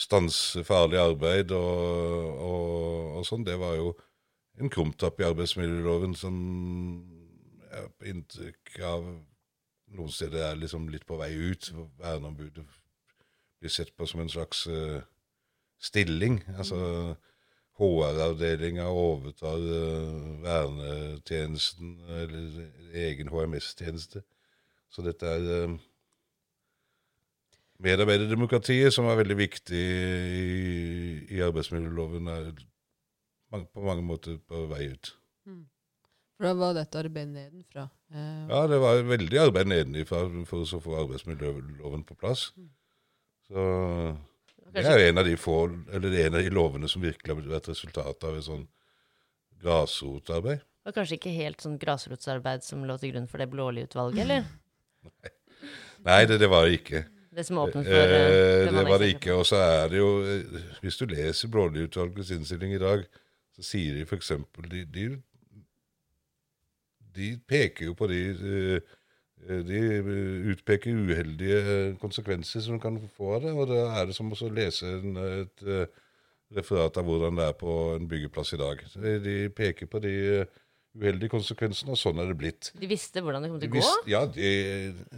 stanse 0.00 0.62
farlig 0.64 1.00
arbeid 1.00 1.52
og, 1.52 2.36
og, 2.40 3.18
og 3.18 3.26
sånn. 3.28 3.44
Det 3.44 3.58
var 3.60 3.76
jo 3.76 3.92
en 4.60 4.72
krumtapp 4.72 5.20
i 5.20 5.26
arbeidsmiljøloven 5.28 6.14
som 6.18 6.36
jeg 7.70 7.82
har 7.84 8.10
inntrykk 8.12 8.78
av 8.84 9.06
noen 9.96 10.12
steder 10.14 10.50
er 10.50 10.60
liksom 10.60 10.88
litt 10.90 11.06
på 11.08 11.18
vei 11.20 11.32
ut. 11.34 11.70
Verneombudet 12.00 12.64
blir 13.60 13.72
sett 13.72 13.92
på 13.96 14.06
som 14.08 14.22
en 14.22 14.32
slags 14.32 14.64
uh, 14.70 15.00
stilling. 15.80 16.40
Altså 16.56 16.78
HR-avdelinga 17.80 18.88
overtar 18.92 19.60
uh, 19.60 20.42
vernetjenesten, 20.44 21.96
eller 22.22 22.66
egen 23.06 23.30
HMS-tjeneste. 23.32 24.24
Så 24.90 25.06
dette 25.06 25.26
er 25.26 25.46
uh, 25.66 25.78
Medarbeiderdemokratiet, 27.80 28.92
som 28.92 29.06
er 29.08 29.16
veldig 29.22 29.38
viktig 29.38 29.78
i, 29.80 30.50
i 31.32 31.38
arbeidsmiljøloven, 31.40 32.28
er 32.28 32.50
på 33.50 33.84
mange 33.84 34.04
måter 34.06 34.38
på 34.46 34.64
vei 34.70 34.90
ut. 34.94 35.12
Mm. 35.48 35.64
For 36.36 36.48
da 36.48 36.56
var 36.56 36.76
dette 36.78 37.00
arbeidet 37.02 37.34
nedenfra? 37.34 37.88
Eh. 38.14 38.42
Ja, 38.48 38.64
det 38.70 38.80
var 38.80 39.02
veldig 39.04 39.40
arbeid 39.42 39.70
nedenfra 39.70 40.22
for 40.48 40.64
å 40.64 40.82
få 40.84 40.98
arbeidsmiljøloven 41.02 42.06
på 42.08 42.16
plass. 42.20 42.50
Mm. 42.56 42.70
Så 43.50 43.64
det 44.70 44.86
er 44.86 45.08
en 45.08 45.20
av 45.20 45.26
de 45.26 45.36
få, 45.36 45.64
eller 45.90 46.16
en 46.24 46.38
av 46.38 46.46
de 46.46 46.54
lovene 46.54 46.88
som 46.88 47.02
virkelig 47.02 47.34
har 47.34 47.42
vært 47.56 47.70
resultatet 47.72 48.26
av 48.28 48.38
et 48.38 48.46
sånn 48.46 48.66
grasrotarbeid. 49.60 50.62
Det 50.62 50.88
var 50.88 50.96
kanskje 50.96 51.18
ikke 51.18 51.32
helt 51.34 51.60
sånn 51.60 51.78
grasrotsarbeid 51.80 52.64
som 52.64 52.86
lå 52.88 52.96
til 53.00 53.12
grunn 53.12 53.26
for 53.28 53.42
det 53.42 53.50
Blåli-utvalget, 53.52 54.22
eller? 54.24 54.46
Nei, 56.06 56.20
det, 56.24 56.38
det, 56.40 56.48
var 56.48 56.64
det 56.64 56.78
ikke. 56.78 57.02
Det 57.36 57.44
som 57.44 57.60
åpnet 57.60 57.84
for 57.84 57.92
Eh, 57.92 58.62
det, 58.64 58.70
det 58.78 58.84
var 58.88 59.02
det 59.02 59.10
ikke. 59.12 59.34
Og 59.36 59.44
så 59.48 59.60
er 59.60 59.90
det 59.92 60.00
jo 60.00 60.08
eh, 60.24 60.62
Hvis 60.80 60.96
du 60.96 61.04
leser 61.10 61.52
Blåli-utvalgets 61.52 62.32
innstilling 62.38 62.72
i 62.78 62.80
dag, 62.80 63.04
så 63.60 63.68
sier 63.74 63.98
de 63.98 64.06
f.eks. 64.06 64.32
De, 64.70 64.84
de, 64.94 65.06
de 67.16 67.30
peker 67.48 67.90
jo 67.90 67.96
på 67.98 68.08
de 68.10 68.22
eh, 68.32 68.96
De 69.64 69.80
utpeker 70.52 70.92
uheldige 70.92 71.94
konsekvenser 72.00 72.60
som 72.64 72.80
kan 72.80 72.98
få 73.16 73.36
av 73.38 73.44
det. 73.46 73.52
Og 73.56 73.70
da 73.70 73.86
er 74.00 74.10
det 74.10 74.16
som 74.16 74.32
å 74.32 74.50
lese 74.52 74.88
en, 74.98 75.16
et 75.16 75.64
eh, 75.64 76.00
referat 76.56 76.98
av 77.00 77.06
hvordan 77.06 77.38
det 77.38 77.46
er 77.48 77.56
på 77.56 77.76
en 77.94 78.08
byggeplass 78.10 78.52
i 78.56 78.60
dag. 78.60 78.82
De, 78.96 79.14
de 79.24 79.36
peker 79.54 79.88
på 79.88 80.02
de 80.04 80.12
eh, 80.42 80.60
uheldige 80.98 81.32
konsekvensene, 81.32 81.94
og 81.94 82.00
sånn 82.00 82.20
er 82.20 82.32
det 82.32 82.36
blitt. 82.38 82.72
De 82.76 82.88
visste 82.90 83.22
hvordan 83.22 83.44
det 83.46 83.52
kom 83.52 83.60
til 83.62 83.70
å 83.70 83.76
gå? 83.78 83.92
ja, 84.10 84.24
de, 84.34 84.48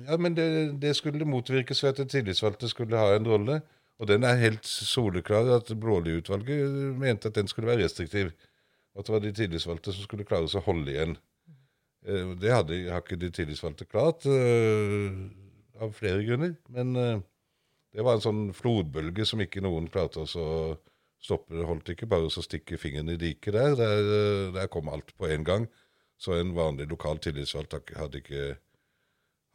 ja, 0.05 0.19
men 0.21 0.37
det, 0.37 0.49
det 0.83 0.95
skulle 0.99 1.29
motvirkes 1.29 1.83
ved 1.83 1.95
at 1.95 2.03
de 2.03 2.09
tillitsvalgte 2.13 2.71
skulle 2.71 3.01
ha 3.01 3.17
en 3.17 3.29
rolle. 3.29 3.63
Og 4.03 4.09
den 4.11 4.27
er 4.27 4.41
helt 4.41 4.67
soleklar. 4.67 5.47
at 5.57 5.71
Blåli-utvalget 5.79 6.99
mente 6.99 7.31
at 7.31 7.39
den 7.39 7.49
skulle 7.49 7.71
være 7.71 7.85
restriktiv. 7.85 8.33
At 8.99 9.07
det 9.07 9.15
var 9.15 9.23
de 9.23 9.33
tillitsvalgte 9.33 9.95
som 9.95 10.03
skulle 10.05 10.27
klare 10.27 10.51
å 10.51 10.65
holde 10.67 10.91
igjen. 10.91 11.17
Eh, 12.07 12.35
Det 12.37 12.51
hadde, 12.51 12.91
har 12.91 13.01
ikke 13.01 13.21
de 13.21 13.31
tillitsvalgte 13.31 13.87
klart, 13.87 14.27
eh, 14.27 15.13
av 15.81 15.95
flere 15.95 16.25
grunner. 16.27 16.57
Men 16.69 16.97
eh, 16.97 17.21
det 17.95 18.03
var 18.03 18.19
en 18.19 18.27
sånn 18.27 18.43
flodbølge 18.53 19.25
som 19.29 19.41
ikke 19.41 19.63
noen 19.63 19.87
klarte 19.89 20.27
å 20.27 20.79
stoppe. 21.23 21.55
Det 21.55 21.69
holdt 21.69 21.95
ikke 21.95 22.11
bare 22.11 22.27
å 22.27 22.43
stikke 22.43 22.81
fingeren 22.81 23.15
i 23.15 23.21
diket 23.21 23.55
der. 23.55 23.77
Der, 23.79 24.51
der 24.59 24.67
kom 24.67 24.91
alt 24.91 25.15
på 25.17 25.31
en 25.31 25.47
gang. 25.47 25.69
Så 26.19 26.35
en 26.39 26.55
vanlig 26.55 26.89
lokal 26.91 27.23
tillitsvalgt 27.23 27.95
hadde 27.97 28.19
ikke, 28.19 28.57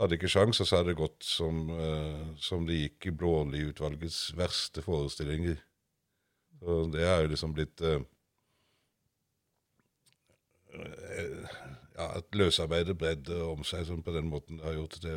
hadde 0.02 0.18
ikke 0.18 0.30
sjans, 0.32 0.60
og 0.62 0.70
så 0.70 0.80
hadde 0.80 0.94
det 0.94 1.00
gått 1.00 1.26
som, 1.26 1.64
uh, 1.74 2.28
som 2.42 2.68
det 2.68 2.78
gikk 2.82 3.10
i 3.10 3.16
Blåli-utvalgets 3.18 4.20
verste 4.38 4.84
forestillinger. 4.86 5.58
Og 6.62 6.94
det 6.94 7.06
er 7.06 7.22
jo 7.22 7.34
liksom 7.34 7.54
blitt 7.54 7.82
eh, 7.86 8.02
Ja, 11.98 12.08
at 12.20 12.34
løsarbeidet 12.38 12.98
bredde 12.98 13.38
om 13.46 13.64
seg 13.66 13.86
sånn 13.88 14.04
på 14.06 14.14
den 14.14 14.28
måten 14.30 14.60
det 14.60 14.66
har 14.66 14.76
gjort. 14.78 14.98
Det, 15.02 15.14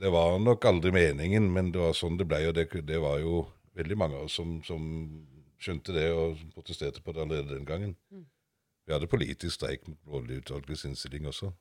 det 0.00 0.12
var 0.12 0.38
nok 0.40 0.64
aldri 0.68 0.92
meningen, 0.92 1.50
men 1.52 1.72
det 1.72 1.80
var 1.82 1.96
sånn 1.96 2.16
det 2.20 2.28
ble, 2.28 2.42
og 2.48 2.56
det, 2.56 2.68
det 2.88 3.00
var 3.00 3.20
jo 3.20 3.42
veldig 3.76 3.98
mange 4.00 4.16
av 4.16 4.28
oss 4.28 4.36
som, 4.40 4.58
som 4.64 4.86
skjønte 5.60 5.92
det 5.96 6.08
og 6.12 6.40
protesterte 6.54 7.04
på 7.04 7.12
det 7.12 7.24
allerede 7.24 7.52
den 7.52 7.68
gangen. 7.68 7.96
Vi 8.86 8.94
hadde 8.94 9.10
politisk 9.10 9.56
streik 9.56 9.84
mot 9.88 10.00
Blåli-utvalgets 10.04 10.86
innstilling 10.88 11.28
også. 11.28 11.52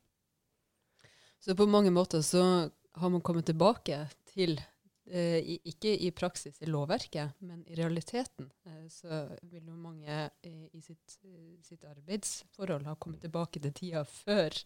Så 1.46 1.54
på 1.56 1.68
mange 1.70 1.92
måter 1.94 2.24
så 2.26 2.42
har 2.98 3.10
man 3.14 3.22
kommet 3.22 3.46
tilbake 3.46 4.00
til, 4.32 4.56
eh, 5.12 5.38
i, 5.38 5.60
ikke 5.70 5.92
i 6.08 6.10
praksis 6.16 6.58
i 6.64 6.66
lovverket, 6.72 7.36
men 7.46 7.64
i 7.70 7.76
realiteten, 7.78 8.48
eh, 8.66 8.88
så 8.90 9.28
vil 9.44 9.68
jo 9.70 9.76
mange 9.78 10.10
eh, 10.10 10.66
i 10.74 10.82
sitt, 10.82 11.20
eh, 11.24 11.60
sitt 11.62 11.84
arbeidsforhold 11.86 12.88
ha 12.90 12.96
kommet 12.96 13.22
tilbake 13.22 13.62
til 13.62 13.74
tida 13.78 14.02
før, 14.10 14.58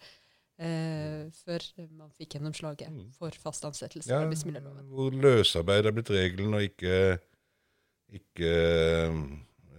eh, 0.60 1.28
før 1.44 1.68
man 1.90 2.12
fikk 2.16 2.38
gjennomslaget 2.38 2.90
Mm. 2.94 3.12
for 3.18 3.32
fast 3.32 3.66
ansettelse 3.66 4.08
i 4.10 4.14
Ja, 4.14 4.22
arbeidsmiljøloven. 4.24 4.88
hvor 4.88 5.12
løsarbeid 5.12 5.86
er 5.86 5.92
blitt 5.92 6.10
regelen, 6.16 6.54
og 6.54 6.62
ikke, 6.62 7.20
ikke 8.14 8.54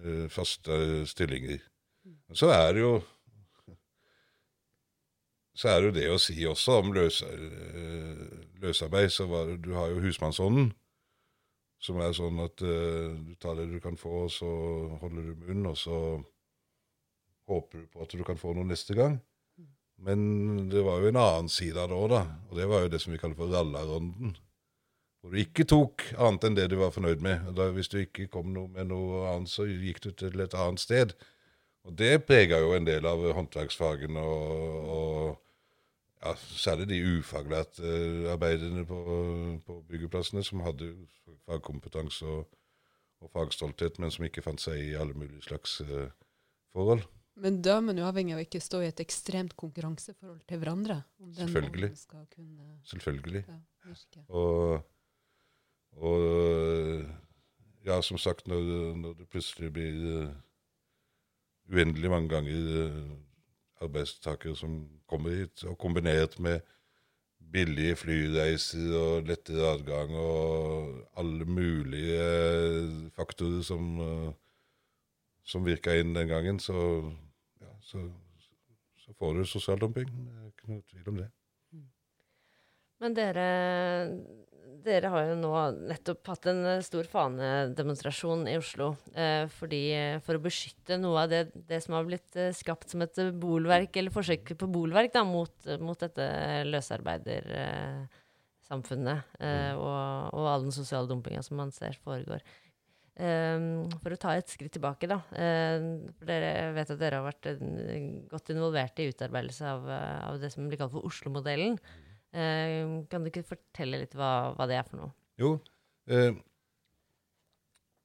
eh, 0.04 0.28
faste 0.28 1.06
stillinger. 1.06 1.60
Så 2.34 2.48
er 2.52 2.72
det 2.74 2.80
jo 2.82 3.02
så 5.60 5.68
er 5.68 5.80
det 5.80 5.88
jo 5.88 5.96
det 5.98 6.08
å 6.08 6.20
si 6.20 6.36
også 6.48 6.78
om 6.80 6.92
løs, 6.96 7.20
eh, 7.26 8.20
løsarbeid. 8.62 9.10
så 9.12 9.26
var 9.28 9.56
Du 9.56 9.74
har 9.74 9.90
jo 9.90 10.00
husmannsånden, 10.00 10.72
som 11.80 12.00
er 12.00 12.12
sånn 12.12 12.40
at 12.40 12.62
uh, 12.62 13.12
du 13.16 13.34
tar 13.40 13.56
det 13.56 13.66
du 13.68 13.80
kan 13.80 13.96
få, 13.96 14.24
og 14.24 14.30
så 14.30 14.48
holder 15.00 15.22
du 15.30 15.34
munn, 15.44 15.66
og 15.66 15.76
så 15.76 15.96
håper 17.48 17.80
du 17.80 17.86
på 17.92 18.02
at 18.04 18.12
du 18.12 18.24
kan 18.24 18.40
få 18.40 18.54
noe 18.56 18.68
neste 18.68 18.96
gang. 18.96 19.18
Men 20.00 20.68
det 20.70 20.80
var 20.84 21.00
jo 21.00 21.08
en 21.08 21.20
annen 21.20 21.48
side 21.52 21.76
av 21.76 21.90
det 21.90 21.96
òg, 21.96 22.08
da. 22.12 22.22
Og 22.48 22.56
det 22.56 22.68
var 22.68 22.84
jo 22.84 22.92
det 22.92 23.00
som 23.00 23.12
vi 23.12 23.20
kaller 23.20 23.36
for 23.36 23.52
rallarånden. 23.52 24.36
Hvor 25.20 25.34
du 25.34 25.40
ikke 25.40 25.68
tok 25.68 26.06
annet 26.16 26.46
enn 26.48 26.56
det 26.56 26.70
du 26.72 26.78
var 26.80 26.94
fornøyd 26.94 27.20
med. 27.20 27.52
Da, 27.56 27.68
hvis 27.76 27.92
du 27.92 27.98
ikke 28.00 28.30
kom 28.32 28.54
noe 28.56 28.72
med 28.72 28.88
noe 28.88 29.26
annet, 29.34 29.52
så 29.52 29.68
gikk 29.68 30.00
du 30.06 30.10
til 30.16 30.40
et 30.40 30.56
annet 30.56 30.80
sted. 30.80 31.12
Og 31.84 31.96
det 31.96 32.24
prega 32.28 32.60
jo 32.60 32.72
en 32.76 32.88
del 32.88 33.04
av 33.08 33.24
håndverksfagene 33.36 34.24
og, 34.24 34.88
og 34.96 35.49
ja, 36.24 36.34
særlig 36.36 36.88
de 36.90 37.00
ufaglærte 37.18 37.84
eh, 37.84 38.32
arbeiderne 38.32 38.84
på, 38.86 38.98
på 39.66 39.78
byggeplassene 39.88 40.44
som 40.44 40.64
hadde 40.64 40.90
fagkompetanse 41.46 42.26
og, 42.26 42.50
og 43.20 43.30
fagstolthet, 43.32 43.98
men 43.98 44.12
som 44.12 44.26
ikke 44.26 44.44
fant 44.44 44.62
seg 44.62 44.80
i 44.80 44.92
alle 44.98 45.16
mulige 45.16 45.42
slags 45.44 45.80
uh, 45.84 46.10
forhold. 46.72 47.02
Men 47.40 47.60
da 47.64 47.78
er 47.78 47.84
man 47.84 47.98
jo 47.98 48.04
avhengig 48.08 48.34
av 48.34 48.40
å 48.40 48.44
ikke 48.44 48.60
stå 48.60 48.82
i 48.82 48.90
et 48.90 49.00
ekstremt 49.00 49.56
konkurranseforhold 49.60 50.40
til 50.48 50.60
hverandre. 50.60 51.00
Selvfølgelig. 51.38 51.90
kunne 52.34 52.70
Selvfølgelig. 52.90 53.44
ja. 54.16 54.24
Og, 54.28 54.82
og 55.96 56.24
ja, 57.86 58.00
som 58.04 58.18
sagt, 58.20 58.48
når, 58.48 58.96
når 58.96 59.18
det 59.20 59.28
plutselig 59.32 59.72
blir 59.72 60.00
uh, 60.26 60.34
uendelig 61.70 62.10
mange 62.10 62.28
ganger 62.28 62.70
eh, 62.84 63.10
arbeidstakere 63.80 64.56
som 64.56 64.82
kommer 65.08 65.30
hit, 65.30 65.64
og 65.64 65.78
kombinert 65.78 66.38
med 66.40 66.60
billige 67.52 67.96
flyreiser 67.96 68.92
og 68.98 69.26
lettere 69.28 69.72
adgang 69.74 70.14
og 70.14 71.00
alle 71.18 71.44
mulige 71.44 72.20
eh, 72.20 73.10
faktorer 73.16 73.62
som, 73.66 73.88
eh, 74.00 74.32
som 75.44 75.66
virka 75.66 75.96
inn 75.98 76.14
den 76.14 76.28
gangen, 76.30 76.60
så, 76.62 76.76
ja, 77.60 77.72
så, 77.82 78.04
så 79.02 79.16
får 79.18 79.34
du 79.34 79.44
sosial 79.44 79.80
dumping. 79.80 80.10
Det 80.10 80.36
er 80.36 80.52
ikke 80.52 80.72
noe 80.72 80.86
tvil 80.92 81.12
om 81.14 81.22
det. 81.24 81.30
Men 83.00 83.16
dere, 83.16 83.44
dere 84.84 85.08
har 85.12 85.24
jo 85.28 85.34
nå 85.38 85.50
nettopp 85.90 86.28
hatt 86.32 86.46
en 86.50 86.60
eh, 86.68 86.80
stor 86.84 87.04
fanedemonstrasjon 87.10 88.48
i 88.50 88.58
Oslo 88.60 88.86
eh, 89.14 89.46
fordi, 89.58 89.82
eh, 89.96 90.20
for 90.24 90.32
å 90.36 90.44
beskytte 90.44 90.94
noe 91.00 91.18
av 91.24 91.28
det, 91.32 91.42
det 91.68 91.80
som 91.84 91.92
har 91.96 92.04
blitt 92.08 92.32
skapt 92.56 92.88
som 92.92 93.00
et 93.04 93.16
bolverk, 93.40 93.92
eller 93.96 94.12
forsøk 94.14 94.44
på 94.58 94.72
bolverk, 94.72 95.10
da, 95.14 95.22
mot, 95.26 95.56
mot 95.82 96.00
dette 96.00 96.24
løsarbeidersamfunnet 96.68 99.20
eh, 99.40 99.74
og, 99.76 99.98
og 100.34 100.44
all 100.54 100.62
den 100.68 100.76
sosiale 100.76 101.08
dumpinga 101.10 101.42
som 101.46 101.54
man 101.60 101.70
ser 101.76 101.94
foregår. 102.04 102.40
Um, 103.20 103.90
for 104.00 104.14
å 104.14 104.16
ta 104.16 104.32
et 104.38 104.48
skritt 104.48 104.72
tilbake, 104.72 105.04
da. 105.10 105.18
eh, 105.36 105.76
dere 106.24 106.72
vet 106.72 106.90
at 106.94 107.00
dere 107.02 107.16
har 107.20 107.26
vært 107.26 107.46
godt 108.30 108.50
involvert 108.54 108.96
i 109.02 109.10
utarbeidelse 109.10 109.64
av, 109.68 109.80
av 109.90 110.38
det 110.40 110.50
som 110.54 110.68
blir 110.70 110.80
kalt 110.80 110.94
for 110.94 111.04
Oslo-modellen. 111.08 111.76
Eh, 112.32 112.86
kan 113.10 113.24
du 113.24 113.30
ikke 113.30 113.42
fortelle 113.48 113.98
litt 114.04 114.14
hva, 114.14 114.52
hva 114.54 114.66
det 114.70 114.76
er 114.78 114.86
for 114.86 115.00
noe? 115.00 115.12
Jo, 115.40 115.54
eh, 116.06 116.30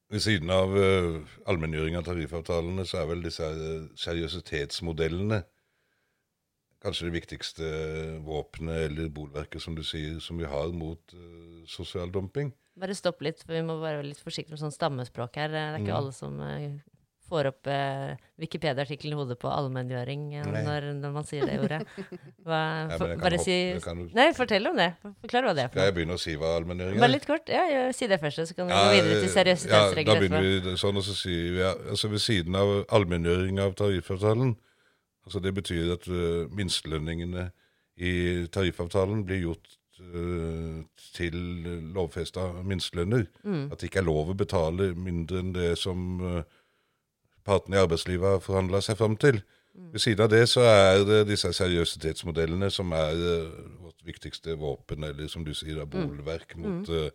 ved 0.10 0.24
siden 0.24 0.50
av 0.54 0.74
eh, 0.78 1.20
allmenngjøring 1.50 1.98
av 2.00 2.08
tariffavtalene, 2.08 2.86
så 2.90 3.02
er 3.04 3.12
vel 3.12 3.22
disse 3.26 3.50
seriøsitetsmodellene 4.02 5.44
kanskje 6.86 7.08
det 7.08 7.16
viktigste 7.16 7.70
våpenet 8.26 8.92
eller 8.92 9.10
bolverket, 9.14 9.62
som 9.64 9.74
du 9.78 9.82
sier, 9.86 10.20
som 10.22 10.38
vi 10.38 10.46
har 10.46 10.70
mot 10.78 11.16
sosial 11.66 12.12
dumping. 12.14 12.52
Bare 12.78 12.94
stopp 12.94 13.24
litt, 13.26 13.42
for 13.42 13.56
vi 13.56 13.64
må 13.66 13.80
være 13.82 14.04
litt 14.06 14.22
forsiktige 14.22 14.54
med 14.54 14.62
sånn 14.62 14.76
stammespråk 14.76 15.40
her. 15.40 15.50
Det 15.50 15.62
er 15.64 15.78
ikke 15.80 15.90
Mm. 15.90 15.98
alle 15.98 16.14
som 16.14 16.38
får 17.30 17.50
opp 17.50 17.70
eh, 17.72 18.16
Wikipedia-artikkelen 18.42 19.16
i 19.16 19.20
hodet 19.20 19.38
på 19.42 19.50
allmenngjøring 19.50 20.26
eh, 20.40 20.50
når, 20.66 20.88
når 21.00 21.14
man 21.16 21.26
sier 21.28 21.48
det 21.50 21.56
ordet. 21.64 21.80
Hva, 22.46 22.60
for, 22.94 23.14
ja, 23.14 23.20
bare 23.22 23.40
hoppe- 23.40 23.46
si 23.46 23.58
kan 23.84 24.04
Nei, 24.16 24.28
fortell 24.38 24.70
om 24.70 24.78
det. 24.78 24.92
Forklar 25.24 25.48
hva 25.48 25.56
det 25.58 25.66
er 25.66 25.72
Skal 25.72 25.80
for 25.80 25.84
jeg 25.86 25.92
noe. 25.92 25.98
begynne 26.00 26.18
å 26.20 26.22
si 26.22 26.36
hva 26.42 26.52
allmenngjøring 26.60 27.00
er? 27.00 27.04
Bare 27.06 27.16
litt 27.16 27.28
kort. 27.30 27.50
Ja, 27.50 27.64
ja, 27.72 27.86
si 27.98 28.10
det 28.12 28.20
først, 28.22 28.44
så 28.52 28.58
kan 28.58 28.70
vi 28.70 28.76
Ja, 28.76 28.84
gå 28.86 28.94
videre 29.00 29.18
til 29.24 29.30
ja, 29.30 29.34
seriøsitetsregler 29.40 30.14
da 30.14 30.22
begynner 30.22 30.70
vi 30.70 30.78
sånn, 30.84 31.02
og 31.02 31.08
så 31.08 31.18
sier 31.18 31.48
vi 31.58 31.64
ja, 31.64 31.74
altså 31.96 32.12
ved 32.14 32.24
siden 32.26 32.60
av 32.62 32.76
allmenngjøring 33.00 33.62
av 33.66 33.74
tariffavtalen 33.80 34.56
altså 35.26 35.42
Det 35.42 35.56
betyr 35.58 35.94
at 35.96 36.04
uh, 36.12 36.46
minstelønningene 36.54 37.48
i 37.98 38.12
tariffavtalen 38.54 39.24
blir 39.26 39.40
gjort 39.42 39.72
uh, 40.04 40.84
til 41.16 41.38
lovfesta 41.96 42.44
minstelønner. 42.62 43.24
Mm. 43.42 43.72
At 43.72 43.80
det 43.82 43.90
ikke 43.90 44.04
er 44.04 44.10
lov 44.10 44.30
å 44.34 44.38
betale 44.38 44.92
mindre 44.94 45.42
enn 45.42 45.54
det 45.56 45.72
som 45.82 46.20
uh, 46.22 46.44
partene 47.46 47.78
i 47.78 47.84
arbeidslivet 47.84 48.36
har 48.36 48.44
forhandla 48.44 48.82
seg 48.84 48.98
fram 49.00 49.16
til. 49.22 49.42
Mm. 49.76 49.92
Ved 49.94 50.00
siden 50.00 50.24
av 50.26 50.32
det 50.32 50.44
så 50.50 50.66
er 50.68 51.04
det 51.08 51.22
disse 51.30 51.52
seriøsitetsmodellene 51.54 52.70
som 52.72 52.94
er 52.96 53.16
uh, 53.20 53.82
vårt 53.84 54.06
viktigste 54.08 54.56
våpen, 54.60 55.04
eller 55.04 55.28
som 55.32 55.46
du 55.46 55.54
sier, 55.54 55.82
da, 55.82 55.88
bolverk 55.90 56.56
mot, 56.62 56.90
uh, 56.90 57.10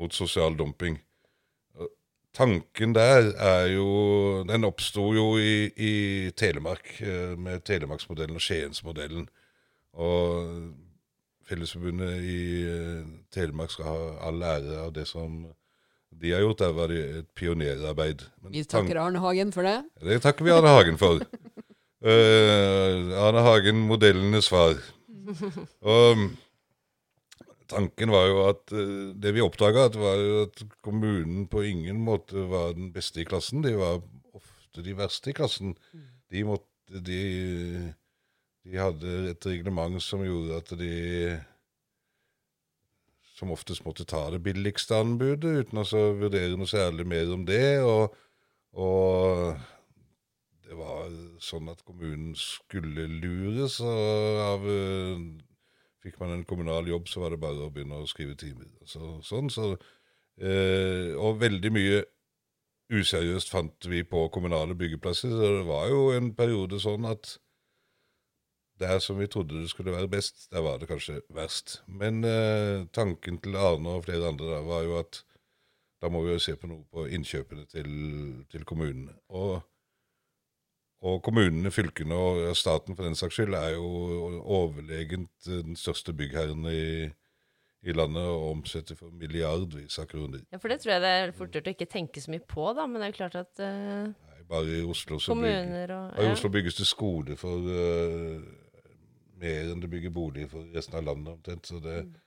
mot 0.00 0.14
sosial 0.14 0.56
dumping. 0.58 1.00
Tanken 2.34 2.96
der 2.96 3.28
er 3.38 3.68
jo 3.70 4.42
Den 4.48 4.64
oppsto 4.66 5.12
jo 5.14 5.36
i, 5.38 5.70
i 5.76 6.30
Telemark 6.34 6.96
uh, 7.02 7.38
med 7.38 7.62
Telemarksmodellen 7.68 8.40
og 8.40 8.42
Skiensmodellen. 8.42 9.28
Og 9.94 10.72
Fellesforbundet 11.44 12.24
i 12.24 12.40
Telemark 13.30 13.70
skal 13.70 13.86
ha 13.86 14.28
all 14.28 14.42
ære 14.42 14.80
av 14.80 14.94
det 14.96 15.04
som 15.06 15.44
de 16.20 16.32
har 16.32 16.44
gjort. 16.44 16.62
Det 16.62 17.00
et 17.18 17.28
pionerarbeid. 17.36 18.24
Men 18.42 18.52
Vi 18.52 18.64
takker 18.64 19.00
Arne 19.00 19.20
Hagen 19.22 19.52
for 19.52 19.66
det. 19.66 19.76
det 20.02 20.20
takker 20.22 20.46
vi 20.46 20.54
Arne 20.54 20.72
Hagen 20.72 20.98
for. 21.00 21.20
Uh, 22.04 23.12
Arne 23.26 23.44
Hagen, 23.44 23.84
modellenes 23.88 24.48
far. 24.48 24.76
Og 25.80 26.24
tanken 27.72 28.12
var 28.12 28.26
jo 28.28 28.42
at 28.50 28.74
uh, 28.76 29.14
Det 29.16 29.32
vi 29.34 29.44
oppdaga, 29.44 29.88
var 29.96 30.24
at 30.44 30.64
kommunen 30.84 31.46
på 31.48 31.64
ingen 31.64 32.02
måte 32.04 32.46
var 32.50 32.74
den 32.76 32.92
beste 32.92 33.22
i 33.22 33.28
klassen. 33.28 33.64
De 33.64 33.74
var 33.78 34.02
ofte 34.34 34.84
de 34.84 34.96
verste 34.98 35.32
i 35.32 35.36
klassen. 35.36 35.76
De, 36.30 36.44
måtte, 36.44 37.00
de, 37.04 37.92
de 38.64 38.78
hadde 38.78 39.18
et 39.32 39.50
reglement 39.50 40.00
som 40.02 40.24
gjorde 40.24 40.60
at 40.60 40.76
de 40.78 40.94
som 43.44 43.52
oftest 43.54 43.84
måtte 43.84 44.06
ta 44.08 44.26
det 44.32 44.42
billigste 44.44 44.96
anbudet 44.96 45.60
uten 45.60 45.82
å 45.82 46.02
vurdere 46.18 46.56
noe 46.56 46.70
særlig 46.70 47.06
mer 47.08 47.32
om 47.34 47.44
det. 47.48 47.80
Og, 47.84 48.14
og 48.72 49.54
det 50.64 50.78
var 50.78 51.12
sånn 51.44 51.68
at 51.72 51.84
kommunen 51.84 52.32
skulle 52.38 53.08
lures 53.20 53.80
av 53.84 54.64
Fikk 56.04 56.18
man 56.20 56.34
en 56.34 56.42
kommunal 56.44 56.84
jobb, 56.84 57.06
så 57.08 57.22
var 57.22 57.32
det 57.32 57.40
bare 57.40 57.64
å 57.64 57.70
begynne 57.72 58.02
å 58.02 58.08
skrive 58.08 58.34
timer. 58.36 58.66
Så, 58.84 59.22
sånn, 59.24 59.46
så, 59.48 59.70
eh, 60.36 61.14
og 61.16 61.38
veldig 61.40 61.70
mye 61.72 62.02
useriøst 62.92 63.48
fant 63.48 63.88
vi 63.88 64.02
på 64.04 64.26
kommunale 64.34 64.76
byggeplasser. 64.76 65.32
Så 65.32 65.48
det 65.54 65.62
var 65.64 65.88
jo 65.88 66.10
en 66.12 66.28
periode 66.36 66.76
sånn 66.82 67.08
at 67.08 67.38
der 68.80 68.98
som 68.98 69.18
vi 69.20 69.28
trodde 69.30 69.60
det 69.60 69.70
skulle 69.70 69.94
være 69.94 70.10
best, 70.10 70.48
der 70.50 70.64
var 70.64 70.78
det 70.78 70.88
kanskje 70.90 71.20
verst. 71.34 71.82
Men 71.86 72.24
eh, 72.24 72.86
tanken 72.92 73.38
til 73.42 73.56
Arne 73.56 73.98
og 73.98 74.04
flere 74.08 74.28
andre 74.28 74.56
da, 74.56 74.64
var 74.66 74.82
jo 74.82 74.98
at 74.98 75.22
da 76.02 76.10
må 76.12 76.24
vi 76.24 76.34
jo 76.34 76.42
se 76.42 76.56
på 76.58 76.68
noe 76.68 76.84
på 76.92 77.06
innkjøpene 77.06 77.64
til, 77.70 77.92
til 78.52 78.66
kommunene. 78.68 79.14
Og 79.32 79.62
og 81.04 81.20
kommunene, 81.20 81.68
fylkene 81.72 82.16
og 82.16 82.56
staten 82.56 82.96
for 82.96 83.04
den 83.04 83.16
saks 83.18 83.36
skyld 83.36 83.56
er 83.58 83.74
jo 83.74 83.84
overlegent 84.40 85.32
den 85.44 85.76
største 85.76 86.14
byggherren 86.16 86.64
i, 86.70 87.10
i 87.84 87.92
landet 87.92 88.24
og 88.24 88.46
omsetter 88.54 88.96
for 88.96 89.12
milliardvis 89.12 89.98
av 90.00 90.08
kroner. 90.08 90.46
Ja, 90.48 90.60
For 90.62 90.72
det 90.72 90.80
tror 90.80 90.94
jeg 90.94 91.04
det 91.04 91.10
er 91.18 91.34
fort 91.36 91.52
gjort 91.52 91.68
å 91.68 91.74
ikke 91.76 91.90
tenke 91.92 92.24
så 92.24 92.32
mye 92.32 92.44
på, 92.48 92.70
da. 92.72 92.86
Men 92.88 93.02
det 93.02 93.08
er 93.08 93.12
jo 93.12 93.18
klart 93.18 93.36
at 93.42 93.60
uh, 93.60 94.08
Nei, 94.30 94.40
Bare 94.48 94.78
i 94.78 94.80
Oslo 94.94 95.20
kommuner 95.20 95.92
og, 95.92 96.06
ja. 96.16 96.24
i 96.24 96.32
Oslo 96.32 96.52
bygges 96.56 96.80
det 96.80 96.88
skole 96.88 97.36
for 97.40 97.68
uh, 97.68 98.63
mer 99.44 99.72
enn 99.72 99.82
det 99.84 99.92
bygger 99.92 100.12
boliger 100.14 100.50
for 100.52 100.74
resten 100.74 100.98
av 100.98 101.08
landet 101.12 101.36
omtrent. 101.36 101.68
Så 101.68 101.80
det, 101.84 101.98
ja. 102.02 102.24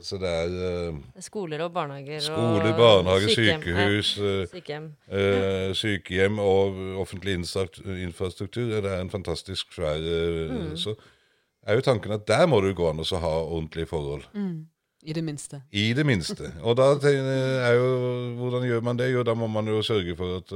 Så 0.00 0.18
det 0.18 0.28
er 0.28 0.54
uh, 0.90 0.96
Skoler 1.22 1.62
og 1.66 1.72
barnehager 1.74 2.20
Skoler, 2.24 2.72
barnehager, 2.76 3.28
sykehjem, 3.30 3.62
sykehus, 3.62 4.12
uh, 4.18 4.46
sykehjem. 4.50 4.86
Uh, 5.12 5.74
sykehjem. 5.76 6.38
og 6.42 6.80
offentlig 7.02 7.36
infrastruktur. 7.36 8.80
Det 8.80 8.90
er 8.92 9.00
en 9.00 9.10
fantastisk 9.10 9.72
svær 9.74 10.00
mm. 10.00 10.76
Så 10.80 10.96
er 11.66 11.78
jo 11.78 11.84
tanken 11.86 12.12
at 12.12 12.26
der 12.28 12.46
må 12.46 12.60
det 12.64 12.76
gå 12.78 12.88
an 12.90 13.02
å 13.02 13.20
ha 13.22 13.34
ordentlige 13.42 13.90
forhold. 13.90 14.26
Mm. 14.34 14.66
I 15.06 15.12
det 15.14 15.22
minste. 15.22 15.60
I 15.70 15.92
det 15.94 16.06
minste. 16.06 16.50
Og 16.66 16.76
da 16.78 16.90
er 17.06 17.74
jo 17.76 17.90
Hvordan 18.40 18.64
gjør 18.66 18.80
man 18.82 18.98
det? 18.98 19.12
Jo, 19.12 19.22
da 19.22 19.34
må 19.38 19.46
man 19.46 19.68
jo 19.70 19.82
sørge 19.82 20.16
for 20.18 20.40
at 20.40 20.54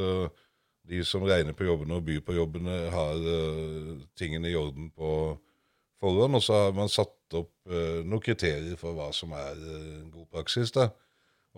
de 0.91 1.05
som 1.07 1.23
regner 1.23 1.55
på 1.55 1.69
jobbene 1.69 2.01
og 2.01 2.03
byr 2.03 2.23
på 2.27 2.35
jobbene, 2.35 2.79
har 2.91 3.21
tingene 4.19 4.51
i 4.51 4.57
orden 4.59 4.91
på 4.91 5.39
forhånd. 6.01 6.39
Og 6.39 6.45
så 6.45 6.65
har 6.65 6.75
man 6.77 6.91
satt 6.93 7.39
opp 7.39 7.53
uh, 7.71 8.01
noen 8.05 8.25
kriterier 8.25 8.77
for 8.81 8.97
hva 8.97 9.11
som 9.17 9.33
er 9.37 9.59
uh, 9.61 10.11
god 10.11 10.27
praksis. 10.35 10.73
da. 10.75 10.91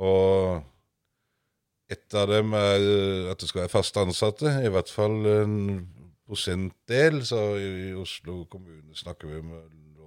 Og 0.02 0.62
et 1.92 2.16
av 2.16 2.30
dem 2.30 2.54
er 2.56 2.86
uh, 2.86 3.30
at 3.32 3.40
det 3.40 3.50
skal 3.50 3.64
være 3.64 3.74
fast 3.74 4.00
ansatte, 4.00 4.56
i 4.62 4.72
hvert 4.72 4.92
fall 4.92 5.20
en 5.34 5.56
prosentdel. 6.26 7.22
Så 7.28 7.40
i, 7.60 7.70
i 7.90 7.94
Oslo 7.98 8.42
kommune 8.50 8.96
snakker 8.98 9.30
vi 9.30 9.40
om, 9.42 9.54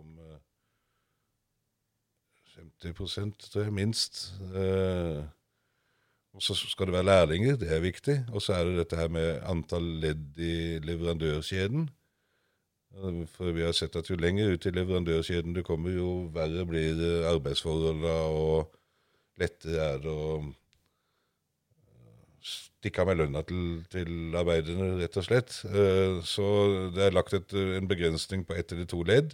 om 0.01 0.21
50 2.55 3.49
tror 3.49 3.65
jeg, 3.65 3.73
minst. 3.73 4.27
og 6.35 6.41
så 6.43 6.55
skal 6.55 6.87
det 6.87 6.93
være 6.93 7.07
lærlinger, 7.07 7.55
det 7.59 7.69
er 7.71 7.83
viktig. 7.83 8.17
Og 8.31 8.41
så 8.41 8.53
er 8.55 8.69
det 8.69 8.79
dette 8.79 8.99
her 8.99 9.11
med 9.11 9.41
antall 9.47 9.87
ledd 10.03 10.39
i 10.39 10.79
leverandørkjeden. 10.83 11.89
For 12.95 13.51
vi 13.51 13.65
har 13.65 13.73
sett 13.75 13.95
at 13.99 14.09
jo 14.09 14.15
lenger 14.15 14.53
ut 14.55 14.65
i 14.65 14.71
leverandørkjeden 14.71 15.55
du 15.55 15.61
kommer, 15.67 15.91
jo 15.91 16.29
verre 16.35 16.63
blir 16.67 17.01
arbeidsforholdene, 17.27 18.13
og 18.31 18.69
lettere 19.41 19.89
er 19.93 19.99
det 20.03 20.13
å 20.13 20.37
stikke 22.85 23.01
av 23.01 23.09
med 23.09 23.19
lønna 23.19 23.41
til, 23.49 23.63
til, 23.91 24.11
arbeiderne, 24.37 24.91
rett 25.01 25.17
og 25.17 25.25
slett. 25.25 25.57
Eh, 25.65 26.21
så 26.27 26.45
det 26.93 27.07
er 27.07 27.15
lagt 27.15 27.33
et, 27.33 27.55
en 27.79 27.89
begrensning 27.89 28.45
på 28.45 28.55
ett 28.55 28.71
eller 28.75 28.87
to 28.89 29.01
ledd. 29.03 29.33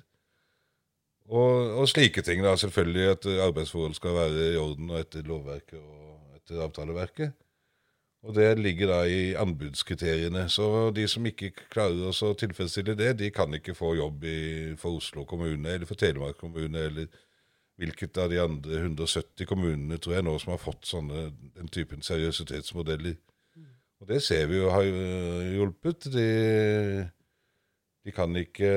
Og, 1.31 1.77
og, 1.79 1.85
slike 1.91 2.23
ting. 2.27 2.43
da, 2.43 2.55
Selvfølgelig 2.59 3.09
at 3.11 3.27
arbeidsforhold 3.47 3.95
skal 3.95 4.17
være 4.17 4.47
i 4.53 4.59
orden 4.59 4.89
og 4.91 4.99
etter 4.99 5.27
lovverket 5.27 5.79
og 5.79 6.39
etter 6.39 6.63
avtaleverket. 6.65 7.35
Og 8.21 8.35
det 8.37 8.59
ligger 8.59 8.91
da 8.91 8.99
i 9.09 9.33
anbudskriteriene. 9.33 10.45
Så 10.49 10.91
de 10.93 11.07
som 11.09 11.25
ikke 11.25 11.49
klarer 11.73 12.11
å 12.11 12.33
tilfredsstille 12.37 12.93
det, 12.97 13.15
de 13.17 13.31
kan 13.33 13.53
ikke 13.57 13.73
få 13.77 13.95
jobb 13.97 14.25
i, 14.29 14.39
for 14.77 14.99
Oslo 15.01 15.25
kommune 15.25 15.73
eller 15.73 15.89
for 15.89 15.97
Telemark 15.97 16.37
kommune 16.37 16.85
eller 16.89 17.09
hvilket 17.81 18.19
av 18.21 18.29
de 18.29 18.37
andre 18.37 18.83
170 18.83 19.47
kommunene 19.49 19.97
tror 19.97 20.19
jeg 20.19 20.25
nå 20.27 20.35
som 20.37 20.53
har 20.53 20.61
fått 20.61 20.85
sånne, 20.85 21.31
den 21.57 21.71
typen 21.73 22.05
seriøsitetsmodeller. 22.05 23.17
Og 24.01 24.09
det 24.09 24.21
ser 24.25 24.45
vi 24.49 24.59
jo 24.59 24.69
har 24.73 24.85
hjulpet. 24.85 26.05
De, 26.13 26.27
de 28.05 28.13
kan 28.13 28.37
ikke 28.37 28.71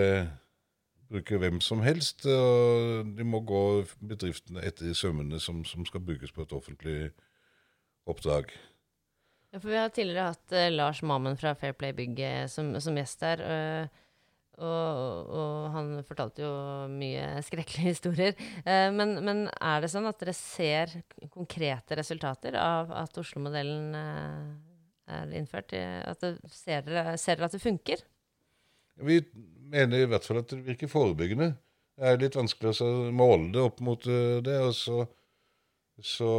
bruke 1.12 1.38
hvem 1.40 1.60
som 1.64 1.84
helst. 1.84 2.24
og 2.24 3.12
De 3.16 3.24
må 3.28 3.40
gå 3.44 3.64
bedriftene 4.00 4.64
etter 4.64 4.96
sømmene 4.96 5.40
som, 5.40 5.64
som 5.68 5.84
skal 5.88 6.04
brukes 6.04 6.32
på 6.32 6.44
et 6.44 6.56
offentlig 6.56 6.98
oppdrag. 8.08 8.52
Ja, 9.54 9.60
for 9.60 9.70
Vi 9.70 9.76
har 9.78 9.90
tidligere 9.94 10.32
hatt 10.32 10.52
uh, 10.52 10.70
Lars 10.74 10.98
Mammen 11.06 11.36
fra 11.38 11.52
Fair 11.54 11.76
Play 11.78 11.94
uh, 11.94 12.46
som, 12.50 12.72
som, 12.82 12.96
gjest 12.98 13.20
der. 13.22 13.42
Uh, 13.46 14.00
og, 14.58 15.30
og, 15.30 15.68
han 15.74 15.92
fortalte 16.06 16.42
jo 16.42 16.50
mye 16.90 17.38
skrekkelige 17.42 17.90
historier. 17.94 18.34
Men, 18.64 19.16
men, 19.26 19.40
er 19.58 19.80
det 19.82 19.90
sånn 19.90 20.06
at 20.06 20.20
dere 20.22 20.34
ser 20.34 20.92
konkrete 21.34 21.98
resultater 21.98 22.54
av 22.58 22.92
at 22.94 23.18
Oslo-modellen 23.18 23.96
er 23.98 25.34
innført? 25.34 25.74
At 25.74 26.22
det, 26.22 26.36
ser, 26.54 26.86
dere, 26.86 27.16
ser, 27.18 27.40
dere, 27.40 27.50
at 27.50 27.58
det 27.58 27.62
funker? 27.64 28.04
Vi 29.02 29.18
mener 29.74 30.04
i 30.04 30.08
hvert 30.12 30.26
fall 30.26 30.38
at 30.44 30.54
det 30.54 30.62
virker 30.70 30.90
forebyggende. 30.92 31.50
Det 31.98 32.14
er 32.14 32.22
litt 32.22 32.38
vanskelig 32.38 32.76
å 32.86 32.92
måle 33.10 33.50
det 33.54 33.66
opp 33.66 33.82
mot 33.82 34.06
det. 34.06 34.58
og 34.62 34.74
så, 34.78 35.02
så 35.98 36.30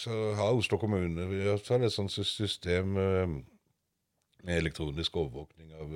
så 0.00 0.16
har 0.38 0.56
Oslo 0.56 0.78
kommune 0.80 1.26
vi 1.28 1.42
har 1.46 1.60
et 1.60 1.92
sånt 1.92 2.12
system 2.12 2.96
eh, 2.96 3.28
med 4.44 4.56
elektronisk 4.56 5.16
overvåkning 5.20 5.74
av, 5.76 5.92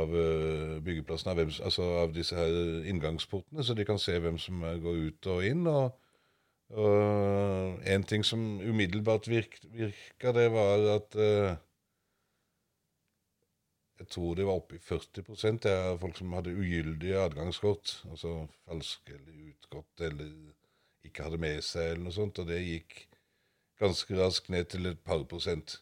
av 0.00 0.16
eh, 0.18 0.74
byggeplassen, 0.82 1.30
av, 1.30 1.44
altså 1.46 1.86
av 2.02 2.12
disse 2.16 2.36
her 2.36 2.82
inngangsportene, 2.90 3.64
så 3.64 3.76
de 3.78 3.86
kan 3.86 4.00
se 4.02 4.18
hvem 4.18 4.38
som 4.42 4.64
går 4.82 5.00
ut 5.06 5.30
og 5.30 5.46
inn. 5.46 5.66
og, 5.70 5.94
og 6.74 7.86
En 7.86 8.04
ting 8.04 8.26
som 8.26 8.60
umiddelbart 8.60 9.30
virk, 9.30 9.60
virka, 9.70 10.34
det 10.34 10.50
var 10.52 10.88
at 10.96 11.14
uh, 11.16 11.54
jeg 13.98 14.08
tror 14.14 14.34
det 14.38 14.46
var 14.46 14.60
oppe 14.60 14.76
i 14.76 14.82
40 14.82 15.70
av 15.72 15.98
folk 15.98 16.18
som 16.18 16.34
hadde 16.36 16.54
ugyldige 16.54 17.18
adgangskort. 17.18 17.96
Altså 18.10 18.46
falske 18.66 19.14
eller 19.14 19.48
utgått 19.50 20.04
eller 20.06 20.34
ikke 21.06 21.26
hadde 21.26 21.40
med 21.42 21.62
seg, 21.64 21.92
eller 21.92 22.06
noe 22.06 22.16
sånt. 22.16 22.40
Og 22.42 22.48
det 22.50 22.62
gikk 22.64 23.04
ganske 23.78 24.18
raskt 24.18 24.50
ned 24.52 24.70
til 24.72 24.90
et 24.90 25.00
par 25.06 25.22
prosent. 25.30 25.78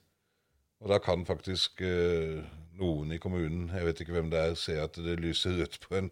Og 0.85 0.90
da 0.92 1.00
kan 1.00 1.24
faktisk 1.26 1.81
eh, 1.85 2.44
noen 2.76 3.12
i 3.14 3.20
kommunen, 3.20 3.70
jeg 3.72 3.88
vet 3.88 4.02
ikke 4.05 4.16
hvem 4.18 4.31
det 4.33 4.42
er, 4.42 4.57
se 4.61 4.76
at 4.81 4.98
det 5.00 5.18
lyser 5.22 5.57
rødt 5.61 5.79
på 5.83 5.96
en 6.00 6.11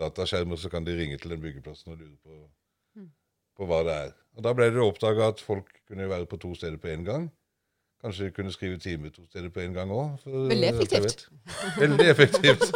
dataskjerm, 0.00 0.54
og 0.54 0.60
så 0.62 0.70
kan 0.70 0.86
de 0.86 0.94
ringe 0.98 1.18
til 1.18 1.34
den 1.34 1.42
byggeplassen 1.42 1.94
og 1.94 1.98
lure 1.98 2.16
på, 2.22 2.36
mm. 2.98 3.08
på 3.58 3.70
hva 3.70 3.80
det 3.86 3.96
er. 4.06 4.12
Og 4.34 4.46
Da 4.46 4.54
ble 4.54 4.70
det 4.70 4.82
oppdaga 4.82 5.32
at 5.34 5.42
folk 5.42 5.70
kunne 5.88 6.10
være 6.10 6.30
på 6.30 6.38
to 6.42 6.54
steder 6.54 6.78
på 6.82 6.90
én 6.94 7.04
gang. 7.06 7.28
Kanskje 8.04 8.28
de 8.28 8.34
kunne 8.36 8.52
skrive 8.52 8.78
time 8.78 9.10
to 9.10 9.24
steder 9.26 9.48
på 9.48 9.62
én 9.64 9.74
gang 9.74 9.90
òg. 9.90 10.26
Veldig 10.26 10.68
effektivt. 10.68 11.28
Veldig 11.78 12.08
effektivt. 12.14 12.66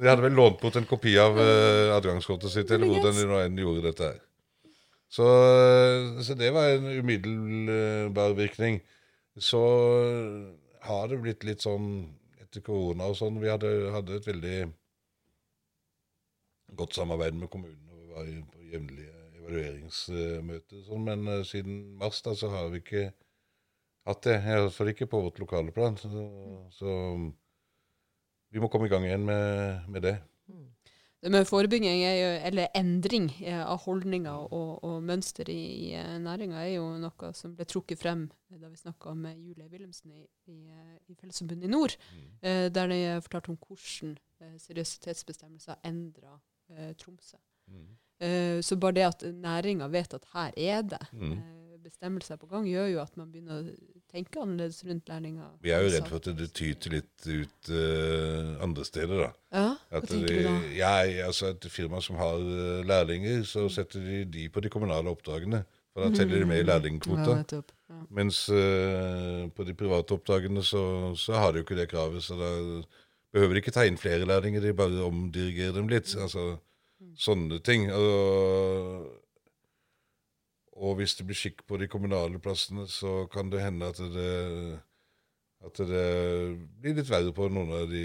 de 0.00 0.08
hadde 0.08 0.22
vel 0.22 0.34
lånt 0.36 0.58
bort 0.60 0.76
en 0.76 0.88
kopi 0.88 1.14
av 1.18 1.38
uh, 1.38 1.94
adgangskortet 1.96 2.52
sitt, 2.52 2.70
eller 2.70 2.90
hvordan 2.90 3.16
de 3.16 3.28
nå 3.30 3.38
enn 3.44 3.62
gjorde 3.62 3.86
dette 3.86 4.10
her. 4.10 4.18
Så, 5.10 5.26
så, 6.22 6.34
det 6.38 6.52
var 6.54 6.70
en 6.70 6.86
umiddelbar 6.86 8.36
virkning. 8.38 8.80
Så 9.36 9.60
har 10.86 11.08
det 11.10 11.18
blitt 11.22 11.46
litt 11.46 11.64
sånn 11.66 11.88
etter 12.42 12.62
korona 12.66 13.08
og 13.10 13.16
sånn 13.18 13.40
Vi 13.42 13.50
hadde, 13.50 13.70
hadde 13.94 14.20
et 14.20 14.28
veldig 14.30 14.58
godt 16.78 16.94
samarbeid 16.94 17.34
med 17.40 17.50
kommunene. 17.50 17.90
og 17.90 18.04
Vi 18.28 18.38
var 18.38 18.52
på 18.52 18.62
jevnlige 18.70 19.16
evalueringsmøter. 19.40 20.84
Sånn, 20.86 21.04
men 21.08 21.26
uh, 21.26 21.42
siden 21.46 21.82
mars 21.98 22.22
da, 22.26 22.36
så 22.38 22.50
har 22.54 22.70
vi 22.70 22.82
ikke 22.84 23.04
hatt 24.06 24.24
det. 24.26 24.38
Iallfall 24.46 24.92
ikke 24.94 25.10
på 25.10 25.22
vårt 25.26 25.42
lokale 25.42 25.74
plan. 25.74 25.98
Så, 25.98 26.10
så 26.76 26.96
vi 28.50 28.62
må 28.62 28.70
komme 28.70 28.86
i 28.86 28.92
gang 28.92 29.06
igjen 29.06 29.26
med, 29.26 29.90
med 29.90 30.06
det. 30.06 30.16
Det 31.22 31.28
med 31.30 31.44
forebygging 31.44 31.98
jo, 32.00 32.28
eller 32.48 32.68
endring 32.74 33.26
eh, 33.44 33.60
av 33.60 33.82
holdninger 33.84 34.46
og, 34.56 34.70
og 34.88 35.02
mønster 35.04 35.50
i, 35.52 35.58
i 35.88 35.90
eh, 35.98 36.14
næringa 36.22 36.62
er 36.64 36.70
jo 36.78 36.86
noe 37.02 37.32
som 37.36 37.52
ble 37.58 37.66
trukket 37.68 38.00
frem 38.00 38.22
da 38.50 38.68
vi 38.72 38.76
snakka 38.80 39.12
med 39.14 39.36
Julie 39.38 39.68
Wilhelmsen 39.68 40.10
i, 40.16 40.24
i, 40.48 40.56
eh, 40.72 40.96
i 41.12 41.14
Fellesforbundet 41.20 41.68
i 41.68 41.70
nord, 41.70 41.94
eh, 42.42 42.66
der 42.72 42.88
de 42.90 43.00
fortalte 43.22 43.52
om 43.52 43.58
hvordan 43.60 44.16
eh, 44.40 44.56
seriøsitetsbestemmelser 44.64 45.76
endra 45.84 46.38
eh, 46.72 46.94
Tromsø. 46.96 47.36
Eh, 48.20 48.60
så 48.64 48.76
bare 48.80 48.92
det 48.98 49.06
at 49.06 49.22
næringa 49.44 49.86
vet 49.92 50.14
at 50.16 50.24
her 50.32 50.52
er 50.56 50.82
det 50.82 51.02
Mm. 51.12 51.32
eh, 51.32 51.69
bestemmelser 51.82 52.38
på 52.40 52.46
gang, 52.50 52.66
gjør 52.68 52.86
jo 52.92 53.00
at 53.02 53.16
man 53.18 53.30
begynner 53.32 53.60
å 53.60 53.74
tenke 54.10 54.40
annerledes 54.42 54.80
rundt 54.86 55.10
lærlinger. 55.10 55.50
Vi 55.64 55.72
er 55.74 55.84
jo 55.84 55.90
redd 55.94 56.06
for 56.10 56.20
at 56.20 56.28
det 56.38 56.48
tyter 56.56 56.94
litt 56.96 57.26
ut 57.26 57.70
uh, 57.72 58.54
andre 58.64 58.86
steder, 58.86 59.24
da. 59.24 59.28
Ja, 59.54 59.66
hva 59.90 60.00
At 60.02 60.08
tenker 60.10 60.28
det, 60.28 60.38
du 60.38 60.48
da? 60.48 60.54
ja, 60.78 60.94
altså 61.26 61.50
et 61.54 61.68
firma 61.72 62.00
som 62.04 62.18
har 62.20 62.38
eh, 62.38 62.80
lærlinger, 62.86 63.42
så 63.48 63.66
setter 63.72 64.02
de 64.06 64.24
de 64.38 64.48
på 64.52 64.62
de 64.64 64.70
kommunale 64.72 65.10
oppdragene. 65.12 65.64
For 65.90 66.06
da 66.06 66.14
teller 66.14 66.38
de 66.44 66.46
med 66.46 66.62
i 66.62 66.66
lærlingkvota. 66.68 67.38
Ja, 67.42 67.62
Ja. 67.90 68.04
Mens 68.14 68.44
uh, 68.54 69.48
på 69.50 69.64
de 69.66 69.72
private 69.74 70.14
oppdragene 70.14 70.62
så, 70.62 71.10
så 71.18 71.34
har 71.34 71.50
de 71.50 71.58
jo 71.58 71.64
ikke 71.66 71.78
det 71.80 71.88
kravet. 71.90 72.22
Så 72.22 72.36
da 72.38 72.50
behøver 73.34 73.56
de 73.56 73.62
ikke 73.64 73.74
ta 73.74 73.82
inn 73.88 73.98
flere 73.98 74.28
lærlinger, 74.30 74.62
de 74.62 74.70
bare 74.78 75.02
omdirigerer 75.02 75.74
dem 75.74 75.90
litt. 75.90 76.12
Altså 76.14 76.52
sånne 77.18 77.58
ting. 77.66 77.88
Og, 77.90 79.08
og 80.80 80.96
hvis 80.96 81.14
det 81.18 81.26
blir 81.28 81.36
skikk 81.36 81.66
på 81.68 81.76
de 81.80 81.88
kommunale 81.92 82.40
plassene, 82.40 82.86
så 82.88 83.26
kan 83.32 83.50
det 83.52 83.60
hende 83.60 83.88
at 83.92 83.98
det, 84.14 84.80
at 85.66 85.80
det 85.90 86.06
blir 86.80 86.96
litt 86.96 87.10
verre 87.10 87.34
på 87.36 87.48
noen 87.52 87.74
av 87.82 87.90
de 87.90 88.04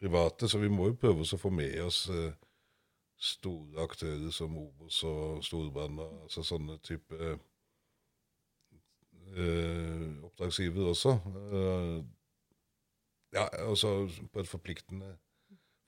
private. 0.00 0.48
Så 0.48 0.58
vi 0.62 0.70
må 0.72 0.88
jo 0.88 1.00
prøve 1.02 1.26
oss 1.26 1.34
å 1.36 1.40
få 1.40 1.50
med 1.52 1.76
oss 1.84 2.06
eh, 2.08 2.32
store 3.20 3.84
aktører 3.84 4.32
som 4.32 4.56
Obos 4.56 5.02
og 5.04 5.44
Storbrann, 5.44 6.00
altså 6.22 6.44
sånne 6.46 6.78
type 6.86 7.18
eh, 9.36 10.16
oppdragsgiver 10.24 10.88
også. 10.94 11.12
Eh, 11.60 11.98
ja, 13.36 13.44
altså 13.66 14.08
på 14.32 14.40
et 14.40 14.48
forpliktende, 14.48 15.12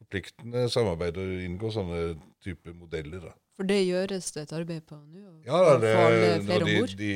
forpliktende 0.03 0.67
samarbeid 0.73 1.19
og 1.23 1.33
inngå 1.47 1.71
sånne 1.75 2.03
type 2.45 2.75
modeller, 2.77 3.31
da. 3.31 3.33
For 3.59 3.69
det 3.69 3.83
gjøres 3.85 4.31
det 4.35 4.47
et 4.47 4.55
arbeid 4.57 4.85
på 4.88 4.97
nå? 4.99 5.25
Ja, 5.47 5.59
det, 5.81 5.91
alle 5.97 6.31
og 6.57 6.67
de, 6.67 6.77
de, 6.99 7.11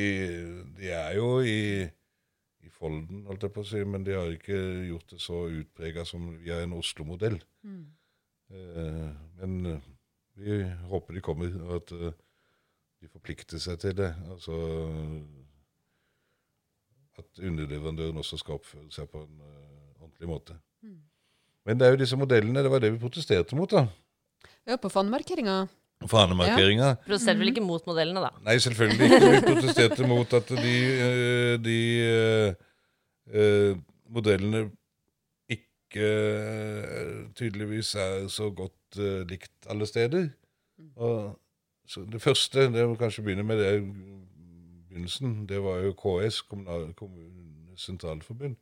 de 0.76 0.90
er 0.92 1.16
jo 1.16 1.30
i, 1.40 1.86
i 2.62 2.72
folden, 2.72 3.24
holdt 3.26 3.46
jeg 3.46 3.54
på 3.54 3.64
å 3.64 3.68
si, 3.70 3.82
men 3.88 4.04
de 4.06 4.14
har 4.18 4.34
ikke 4.34 4.58
gjort 4.90 5.14
det 5.14 5.20
så 5.24 5.46
utprega 5.48 6.04
som 6.08 6.28
via 6.36 6.60
en 6.62 6.76
Oslo-modell. 6.76 7.40
Mm. 7.66 7.82
Eh, 8.52 9.08
men 9.40 9.72
eh, 9.72 9.90
vi 10.36 10.60
håper 10.92 11.16
de 11.16 11.24
kommer, 11.24 11.56
og 11.64 11.80
at 11.80 11.96
eh, 11.96 12.20
de 13.00 13.10
forplikter 13.10 13.62
seg 13.62 13.80
til 13.80 13.96
det. 13.96 14.12
Altså 14.28 14.60
at 17.16 17.38
underleverandøren 17.40 18.20
også 18.20 18.36
skal 18.40 18.58
oppføre 18.58 18.90
seg 18.92 19.08
på 19.08 19.22
en 19.24 19.40
uh, 19.40 20.02
ordentlig 20.02 20.28
måte. 20.28 20.56
Mm. 20.84 20.98
Men 21.66 21.78
det 21.78 21.86
er 21.86 21.94
jo 21.94 22.00
disse 22.00 22.18
modellene, 22.18 22.62
det 22.62 22.70
var 22.70 22.82
det 22.82 22.92
vi 22.94 23.02
protesterte 23.02 23.58
mot, 23.58 23.70
da. 23.70 23.86
Ja, 24.66 24.78
på 24.78 24.90
fanemarkeringa. 24.90 25.64
Fanemarkeringa. 26.06 26.92
Protesterer 27.06 27.40
vel 27.40 27.50
ikke 27.50 27.64
mot 27.64 27.86
modellene, 27.88 28.22
da. 28.22 28.30
Nei, 28.46 28.58
selvfølgelig 28.62 29.06
ikke. 29.08 29.30
Vi 29.32 29.40
protesterte 29.46 30.08
mot 30.08 30.34
at 30.36 30.52
de, 30.52 30.74
eh, 31.06 31.54
de 31.62 31.78
uh, 32.06 32.66
eh, 33.32 33.78
modellene 34.12 34.66
ikke 35.50 36.10
tydeligvis 37.38 37.94
er 38.02 38.28
så 38.32 38.50
godt 38.54 39.00
uh, 39.00 39.24
likt 39.30 39.70
alle 39.72 39.88
steder. 39.88 40.28
Og, 40.96 41.34
så 41.88 42.04
det 42.12 42.22
første, 42.22 42.68
det 42.74 42.86
må 42.86 42.94
kanskje 43.00 43.24
begynne 43.24 43.46
med 43.46 43.62
det 43.62 43.72
begynnelsen, 44.90 45.46
det 45.48 45.62
var 45.64 45.82
jo 45.86 45.96
KS, 45.96 46.42
Kommunal, 46.42 46.92
Kommunenes 46.94 47.88
Sentralforbund. 47.88 48.56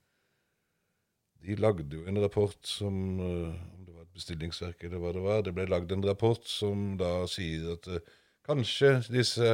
De 1.45 1.57
lagde 1.61 1.97
jo 1.97 2.05
en 2.09 2.21
rapport 2.23 2.67
som 2.67 3.21
eh, 3.21 3.55
Om 3.75 3.85
det 3.87 3.95
var 3.95 4.03
et 4.07 4.17
bestillingsverk 4.17 4.85
eller 4.85 5.03
hva 5.03 5.13
det 5.13 5.25
var. 5.25 5.43
Det 5.45 5.55
ble 5.57 5.67
lagd 5.69 5.93
en 5.93 6.07
rapport 6.07 6.47
som 6.49 6.95
da 7.01 7.27
sier 7.31 7.75
at 7.75 7.89
eh, 7.91 8.15
kanskje 8.45 8.97
disse 9.13 9.49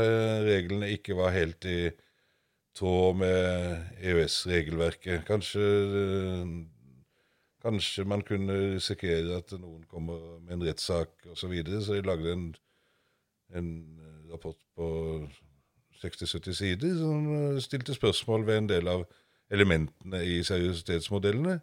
reglene 0.47 0.91
ikke 0.95 1.17
var 1.19 1.35
helt 1.35 1.67
i 1.67 1.91
tråd 2.79 3.19
med 3.23 3.97
EØS-regelverket. 3.99 5.25
Kanskje, 5.27 5.67
eh, 6.03 6.53
kanskje 7.63 8.07
man 8.07 8.23
kunne 8.27 8.59
risikere 8.77 9.41
at 9.41 9.55
noen 9.59 9.83
kommer 9.91 10.39
med 10.41 10.59
en 10.59 10.67
rettssak 10.69 11.27
osv. 11.27 11.41
Så, 11.43 11.51
videre. 11.51 11.83
så 11.83 11.99
de 11.99 12.07
lagde 12.07 12.33
en, 12.33 12.51
en 13.55 13.73
rapport 14.31 14.59
på 14.77 14.91
60-70 16.05 16.53
sider 16.53 16.95
som 16.97 17.27
stilte 17.61 17.95
spørsmål 17.95 18.47
ved 18.47 18.59
en 18.59 18.71
del 18.71 18.89
av 18.89 19.05
elementene 19.51 20.23
i 20.25 20.39
seriøsitetsmodellene. 20.47 21.59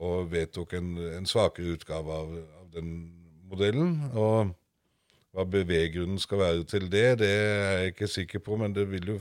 og 0.00 0.32
vedtok 0.32 0.70
en, 0.78 0.88
en 1.18 1.26
svakere 1.28 1.74
utgave 1.76 2.10
av, 2.22 2.28
av 2.62 2.66
den 2.74 2.88
modellen. 3.50 3.90
Og 4.14 4.36
hva 5.30 5.44
beveggrunnen 5.46 6.18
skal 6.22 6.38
være 6.42 6.64
til 6.70 6.84
det, 6.90 7.18
det 7.22 7.30
er 7.30 7.78
jeg 7.80 7.88
ikke 7.94 8.08
sikker 8.10 8.40
på, 8.44 8.52
men 8.60 8.70
det 8.74 8.86
vil 8.90 9.06
jo 9.14 9.18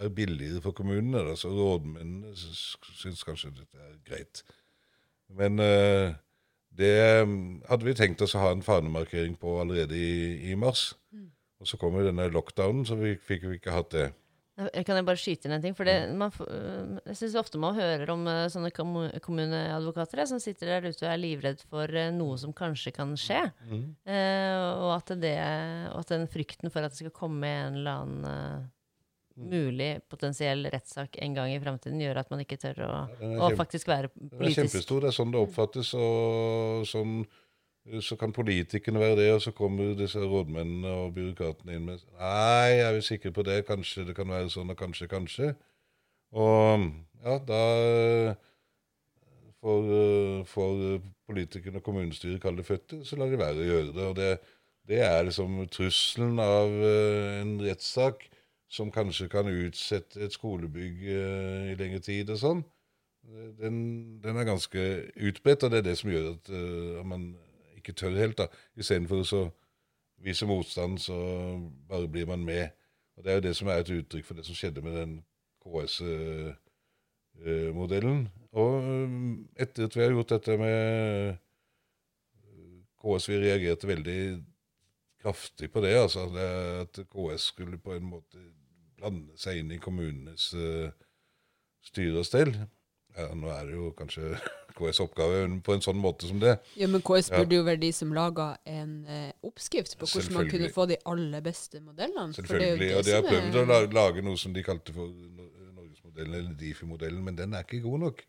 være 0.00 0.14
billigere 0.16 0.62
for 0.64 0.76
kommunene. 0.76 1.24
Da. 1.28 1.36
Så 1.38 1.52
rådmennene 1.54 2.34
syns 2.36 3.24
kanskje 3.26 3.52
dette 3.58 3.78
er 3.80 3.98
greit. 4.06 4.42
Men 5.30 5.60
eh, 5.62 6.16
det 6.70 6.94
mm, 7.26 7.66
hadde 7.68 7.86
vi 7.86 7.98
tenkt 7.98 8.22
oss 8.24 8.36
å 8.36 8.44
ha 8.44 8.54
en 8.54 8.64
fanemarkering 8.66 9.36
på 9.40 9.60
allerede 9.62 9.98
i, 9.98 10.50
i 10.50 10.56
mars. 10.58 10.90
Og 11.60 11.68
så 11.68 11.76
kom 11.80 11.98
jo 11.98 12.06
denne 12.06 12.30
lockdownen, 12.32 12.86
så 12.88 12.96
vi 12.96 13.14
fikk 13.20 13.44
jo 13.46 13.54
ikke 13.56 13.74
hatt 13.74 13.92
det. 13.92 14.08
Jeg 14.60 14.84
kan 14.84 14.98
jeg 14.98 15.06
bare 15.08 15.20
skyte 15.20 15.48
inn 15.48 15.54
en 15.56 15.62
ting? 15.62 15.74
For 15.76 15.88
det, 15.88 15.94
man, 16.20 16.32
øh, 16.44 16.98
jeg 17.08 17.16
syns 17.20 17.36
ofte 17.40 17.60
man 17.60 17.78
hører 17.78 18.10
om 18.12 18.26
øh, 18.28 18.42
sånne 18.52 18.72
kommuneadvokater 18.74 20.26
som 20.28 20.40
sitter 20.42 20.74
der 20.74 20.90
ute 20.90 21.06
og 21.06 21.12
er 21.12 21.20
livredd 21.20 21.62
for 21.70 22.00
noe 22.16 22.36
som 22.40 22.52
kanskje 22.56 22.92
kan 22.96 23.14
skje. 23.20 23.40
Eh, 23.70 24.58
og, 24.58 24.90
at 24.98 25.14
det, 25.22 25.36
og 25.94 26.02
at 26.02 26.12
den 26.12 26.28
frykten 26.30 26.72
for 26.72 26.84
at 26.84 26.92
det 26.92 27.00
skal 27.00 27.16
komme 27.22 27.48
en 27.48 27.80
eller 27.80 28.04
annen 28.04 28.68
mulig 29.40 29.90
potensiell 30.10 30.66
rettssak 30.72 31.16
en 31.24 31.36
gang 31.36 31.52
i 31.54 31.60
framtiden, 31.62 32.00
gjør 32.02 32.20
at 32.22 32.32
man 32.32 32.42
ikke 32.44 32.58
tør 32.60 32.82
å, 32.86 32.90
å 33.46 33.50
faktisk 33.58 33.88
være 33.90 34.10
politisk 34.12 34.40
Den 34.40 34.50
er 34.50 34.56
kjempestor. 34.58 35.04
Det 35.04 35.10
er 35.10 35.16
sånn 35.16 35.32
det 35.34 35.40
oppfattes. 35.40 35.92
og 35.96 36.84
sånn, 36.90 37.22
Så 38.04 38.16
kan 38.20 38.34
politikerne 38.36 39.00
være 39.00 39.16
det, 39.22 39.30
og 39.34 39.42
så 39.42 39.54
kommer 39.56 39.94
disse 39.98 40.20
rådmennene 40.20 40.92
og 41.04 41.14
byråkratene 41.16 41.78
inn 41.78 41.88
med 41.88 42.04
Nei, 42.18 42.78
er 42.84 42.92
vi 42.98 43.06
sikre 43.06 43.32
på 43.32 43.46
det? 43.46 43.62
Kanskje 43.68 44.06
det 44.10 44.16
kan 44.18 44.28
være 44.28 44.52
sånn, 44.52 44.70
og 44.70 44.78
kanskje, 44.78 45.08
kanskje. 45.10 45.54
Og 46.30 46.90
ja, 47.24 47.38
da 47.42 47.62
får, 49.60 49.90
får 50.48 50.84
politikerne 51.30 51.80
og 51.80 51.86
kommunestyret 51.86 52.42
kalde 52.42 52.64
føtter, 52.66 53.02
så 53.06 53.18
lar 53.18 53.30
de 53.30 53.40
være 53.40 53.62
å 53.62 53.68
gjøre 53.68 53.94
det. 53.96 54.06
Og 54.06 54.16
det, 54.18 54.30
det 54.90 55.00
er 55.06 55.24
liksom 55.26 55.58
trusselen 55.72 56.40
av 56.42 56.76
eh, 56.84 57.40
en 57.40 57.56
rettssak 57.64 58.28
som 58.70 58.92
kanskje 58.94 59.26
kan 59.28 59.48
utsette 59.50 60.20
et 60.22 60.34
skolebygg 60.34 61.00
eh, 61.10 61.72
i 61.72 61.78
lengre 61.78 62.02
tid 62.04 62.30
og 62.30 62.38
sånn 62.38 62.60
den, 63.58 64.20
den 64.22 64.36
er 64.36 64.44
ganske 64.44 65.10
utbredt, 65.16 65.62
og 65.62 65.70
det 65.70 65.78
er 65.78 65.82
det 65.82 65.98
som 65.98 66.10
gjør 66.10 66.30
at 66.32 66.48
uh, 66.50 67.06
man 67.06 67.36
ikke 67.76 67.92
tør 67.92 68.18
helt. 68.18 68.38
da. 68.38 68.46
Istedenfor 68.76 69.16
å 69.20 69.52
vise 70.24 70.46
motstand, 70.48 70.98
så 71.00 71.14
bare 71.88 72.08
blir 72.08 72.26
man 72.26 72.44
med. 72.44 72.68
Og 73.16 73.24
Det 73.24 73.30
er 73.30 73.34
jo 73.38 73.48
det 73.48 73.56
som 73.56 73.68
er 73.68 73.78
et 73.80 73.90
uttrykk 73.90 74.26
for 74.26 74.34
det 74.34 74.44
som 74.46 74.54
skjedde 74.56 74.82
med 74.84 74.92
den 74.96 75.24
KS-modellen. 75.64 78.28
og 78.52 78.82
um, 78.82 79.48
etter 79.56 79.84
at 79.84 79.96
vi 79.96 80.02
har 80.02 80.10
gjort 80.10 80.28
dette 80.34 80.58
med 80.58 81.36
KS, 83.00 83.28
vi 83.28 83.44
reagerte 83.44 83.88
veldig 83.88 84.44
kraftig 85.20 85.72
på 85.72 85.80
det. 85.84 86.00
altså 86.00 86.20
At 86.80 87.00
KS 87.12 87.42
skulle 87.52 87.78
på 87.78 87.94
en 87.94 88.04
måte 88.04 88.38
blande 89.00 89.36
seg 89.40 89.62
inn 89.62 89.72
i 89.72 89.78
kommunenes 89.82 90.50
uh, 90.54 90.90
styre 91.86 92.20
og 92.22 92.26
stell. 92.28 92.52
Ja, 93.18 93.26
nå 93.34 93.48
er 93.50 93.66
det 93.66 93.74
jo 93.74 93.88
kanskje 93.98 94.36
KS' 94.78 95.00
oppgave 95.02 95.40
på 95.66 95.74
en 95.74 95.82
sånn 95.82 95.98
måte 96.00 96.28
som 96.30 96.38
det. 96.40 96.52
Ja, 96.78 96.86
Men 96.88 97.02
KS 97.02 97.32
Ja. 97.32 97.40
burde 97.40 97.56
jo 97.58 97.64
være 97.66 97.80
de 97.82 97.90
som 97.96 98.12
laga 98.14 98.52
en 98.70 98.92
eh, 99.10 99.32
oppskrift 99.44 99.96
på 99.98 100.06
hvordan 100.06 100.36
man 100.36 100.50
kunne 100.52 100.70
få 100.72 100.86
de 100.88 100.96
aller 101.10 101.42
beste 101.44 101.80
modellene. 101.82 102.30
for 102.36 102.42
det 102.42 102.52
Selvfølgelig. 102.52 102.88
det 102.88 102.96
Og 103.00 103.04
de 103.08 103.16
har 103.16 103.26
prøvd 103.26 103.58
er- 103.58 103.88
å 103.88 103.92
lage 103.98 104.22
noe 104.22 104.38
som 104.38 104.52
de 104.54 104.62
kalte 104.62 104.94
for 104.94 105.08
Nor- 105.10 105.72
Norgesmodellen, 105.74 106.34
eller 106.38 106.54
Difi-modellen, 106.54 107.24
men 107.24 107.36
den 107.36 107.54
er 107.58 107.66
ikke 107.66 107.82
god 107.82 107.98
nok. 108.06 108.22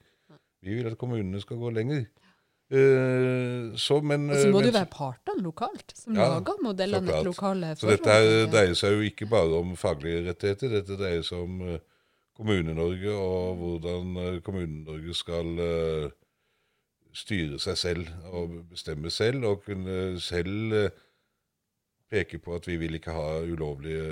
Vi 0.62 0.76
vil 0.80 0.88
at 0.92 0.98
kommunene 0.98 1.40
skal 1.42 1.58
gå 1.62 1.70
lenger. 1.74 2.08
Eh, 2.72 3.76
så, 3.76 3.98
men, 4.02 4.30
Og 4.32 4.38
så 4.40 4.48
må 4.48 4.62
men- 4.62 4.64
det 4.64 4.74
jo 4.74 4.78
være 4.80 4.90
partene 4.94 5.44
lokalt 5.44 5.92
som 5.98 6.16
Ja, 6.16 6.28
lager 6.38 6.62
modellene 6.64 7.10
etter 7.12 7.26
lokale 7.28 7.74
Så 7.76 7.90
dette 7.92 8.16
dreier 8.54 8.74
seg 8.80 8.94
jo 8.96 9.02
ikke 9.10 9.28
bare 9.30 9.58
om 9.60 9.74
faglige 9.76 10.22
rettigheter, 10.30 10.70
dette 10.78 10.96
dreier 10.98 11.22
seg 11.28 11.44
om 11.44 11.62
eh, 11.68 11.80
Kommune-Norge 12.38 13.12
og 13.12 13.58
hvordan 13.60 14.18
eh, 14.24 14.40
Kommune-Norge 14.46 15.14
skal 15.20 15.52
eh, 15.60 16.10
styre 17.12 17.60
seg 17.60 17.76
selv 17.78 18.08
og 18.32 18.54
bestemme 18.72 19.12
selv, 19.12 19.44
og 19.50 19.66
kunne 19.66 20.20
selv 20.24 20.74
eh, 20.80 20.90
peke 22.12 22.40
på 22.40 22.56
at 22.56 22.68
vi 22.68 22.78
vil 22.80 22.96
ikke 22.96 23.12
ha 23.12 23.42
ulovlige 23.44 24.06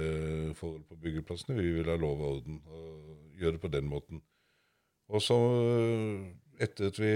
eh, 0.49 0.51
forhold 0.59 0.83
på 0.89 0.99
byggeplassene, 0.99 1.55
vi 1.61 1.71
vil 1.79 1.87
ha 1.87 1.95
lov 1.95 2.19
og 2.19 2.35
orden, 2.35 2.59
og 2.67 3.39
gjøre 3.39 3.55
det 3.55 3.61
på 3.63 3.71
den 3.71 3.87
måten. 3.87 4.21
Og 5.09 5.21
så, 5.25 5.37
eh, 5.79 6.27
etter 6.63 6.91
at 6.91 6.99
vi 7.01 7.13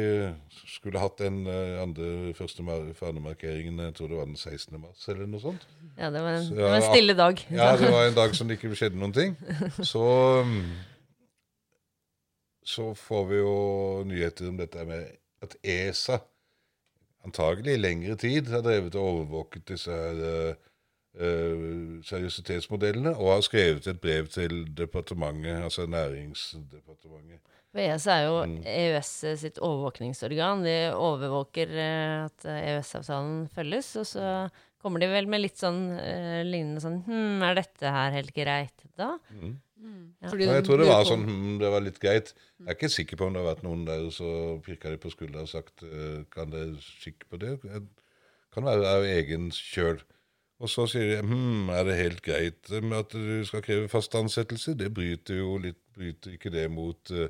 skulle 0.65 1.01
hatt 1.01 1.19
den 1.21 1.43
eh, 1.45 1.82
andre 1.82 2.34
første 2.34 2.63
fanemarkeringen, 2.97 3.79
jeg 3.79 3.95
tror 3.97 4.10
det 4.10 4.17
var 4.17 4.25
den 4.25 4.39
16. 4.39 4.79
mars 4.82 5.08
eller 5.12 5.29
noe 5.29 5.43
sånt, 5.43 5.67
Ja, 5.97 6.10
det 6.10 6.23
var 6.23 6.39
en, 6.39 6.47
Så, 6.47 6.56
det 6.56 6.63
var 6.63 6.75
en 6.79 6.88
stille 6.89 7.17
dag. 7.19 7.45
ja, 7.60 7.69
det 7.77 7.91
var 7.91 8.08
en 8.08 8.17
dag 8.17 8.36
som 8.36 8.49
det 8.49 8.58
ikke 8.58 8.73
skjedde 8.79 8.97
noen 8.97 9.13
ting. 9.13 9.38
Så, 9.93 10.03
mm, 10.47 10.73
så 12.65 12.93
får 12.97 13.25
vi 13.29 13.41
jo 13.43 13.56
nyheter 14.08 14.49
om 14.49 14.58
dette 14.58 14.86
med 14.88 15.12
at 15.43 15.58
ESA 15.62 16.21
antagelig 17.27 17.75
i 17.75 17.82
lengre 17.82 18.15
tid 18.19 18.47
har 18.51 18.63
drevet 18.63 18.95
og 18.95 19.10
overvåket 19.10 19.67
disse 19.67 19.91
her 19.91 20.23
eh, 21.19 21.99
seriøsitetsmodellene, 22.08 23.13
og 23.15 23.36
har 23.36 23.45
skrevet 23.45 23.88
et 23.88 24.01
brev 24.01 24.27
til 24.34 24.63
departementet, 24.77 25.62
altså 25.63 25.86
Næringsdepartementet. 25.86 27.43
For 27.73 27.81
ESA 27.81 28.13
er 28.19 28.27
jo 28.27 28.36
Mm. 28.45 28.59
EØS 28.69 29.12
sitt 29.41 29.57
overvåkningsorgan. 29.57 30.62
De 30.63 30.75
overvåker 30.93 31.71
eh, 31.73 32.25
at 32.27 32.45
EØS-avtalen 32.45 33.47
følges, 33.49 33.95
og 33.97 34.05
så 34.05 34.27
kommer 34.83 35.01
de 35.01 35.07
vel 35.09 35.25
med 35.31 35.41
litt 35.41 35.57
sånn 35.57 35.97
eh, 35.97 36.43
lignende 36.45 36.83
sånn 36.83 36.99
Hm, 37.07 37.41
er 37.41 37.57
dette 37.57 37.89
her 37.95 38.13
helt 38.13 38.33
greit, 38.36 38.86
da? 38.99 39.15
Mm. 39.33 39.55
Mm. 39.83 40.03
Ja. 40.21 40.29
Fordi 40.29 40.45
jeg 40.47 40.63
tror 40.63 40.79
det 40.79 40.88
var 40.88 41.03
sånn 41.09 41.25
hm, 41.27 41.57
det 41.59 41.69
var 41.73 41.83
litt 41.83 41.99
greit. 41.99 42.29
Jeg 42.62 42.69
er 42.69 42.77
ikke 42.77 42.93
sikker 42.93 43.17
på 43.19 43.25
om 43.27 43.33
det 43.36 43.41
har 43.41 43.49
vært 43.55 43.65
noen 43.65 43.83
der 43.89 44.05
så 44.15 44.29
pirka 44.63 44.93
de 44.93 45.01
på 45.01 45.12
skuldra 45.12 45.41
og 45.43 45.49
sagt 45.51 45.83
eh, 45.83 46.21
kan 46.31 46.53
dere 46.53 46.77
kikke 47.01 47.27
på 47.33 47.41
det? 47.41 47.57
Kan 48.53 48.63
være 48.69 48.86
av 48.99 49.03
egen 49.09 49.49
kjøl. 49.51 49.97
Og 50.63 50.69
så 50.71 50.86
sier 50.88 51.09
de 51.09 51.17
hm, 51.25 51.71
er 51.73 51.83
det 51.89 51.97
helt 51.99 52.21
greit 52.23 52.69
med 52.79 52.99
at 53.01 53.15
du 53.17 53.41
skal 53.49 53.65
kreve 53.65 53.89
fast 53.91 54.13
ansettelse? 54.15 54.77
Det 54.79 54.93
bryter 54.93 55.41
jo 55.41 55.57
litt 55.57 55.79
Bryter 55.93 56.33
ikke 56.33 56.49
det 56.49 56.63
mot 56.73 57.12
eh, 57.13 57.27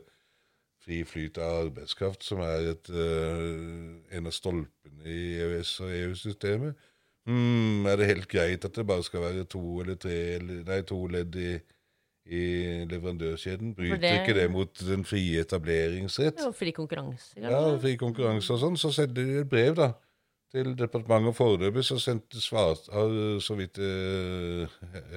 fri 0.84 1.04
flyt 1.08 1.40
av 1.42 1.68
arbeidskraft, 1.68 2.26
som 2.28 2.42
er 2.44 2.74
et, 2.74 2.90
uh, 2.92 4.18
en 4.18 4.28
av 4.28 4.36
stolpene 4.36 5.06
i 5.08 5.38
EØS- 5.44 5.78
og 5.86 5.94
EU-systemet? 6.00 6.90
Mm, 7.30 7.86
er 7.88 7.96
det 8.02 8.10
helt 8.10 8.28
greit 8.28 8.66
at 8.68 8.76
det 8.76 8.84
bare 8.88 9.04
skal 9.04 9.24
være 9.24 9.46
to 9.48 9.64
eller 9.80 9.96
tre 9.96 10.18
eller, 10.36 10.66
nei, 10.68 10.82
to 10.88 11.00
ledd 11.08 11.40
i 11.40 11.54
i 12.26 12.86
leverandørkjeden. 12.88 13.74
Bryter 13.76 13.98
det- 14.00 14.12
ikke 14.22 14.34
det 14.34 14.52
mot 14.52 14.74
den 14.80 15.04
frie 15.04 15.42
etableringsrett? 15.42 16.40
Og 16.46 16.56
fri 16.56 16.72
konkurranse. 16.72 17.34
Ja, 17.36 17.58
og 17.58 17.82
fri 17.82 17.98
konkurranse 17.98 18.54
og 18.54 18.60
sånn. 18.60 18.78
Så 18.78 18.94
sendte 18.94 19.26
de 19.26 19.42
et 19.42 19.50
brev 19.50 19.76
da, 19.76 19.94
til 20.54 20.76
departementet, 20.76 21.28
og 21.28 21.36
foreløpig 21.36 21.84
så 21.84 22.00
sendte 22.00 22.40
svar, 22.42 22.78
har, 22.94 23.40
så 23.40 23.58
vidt 23.58 23.78
eh, 23.78 24.68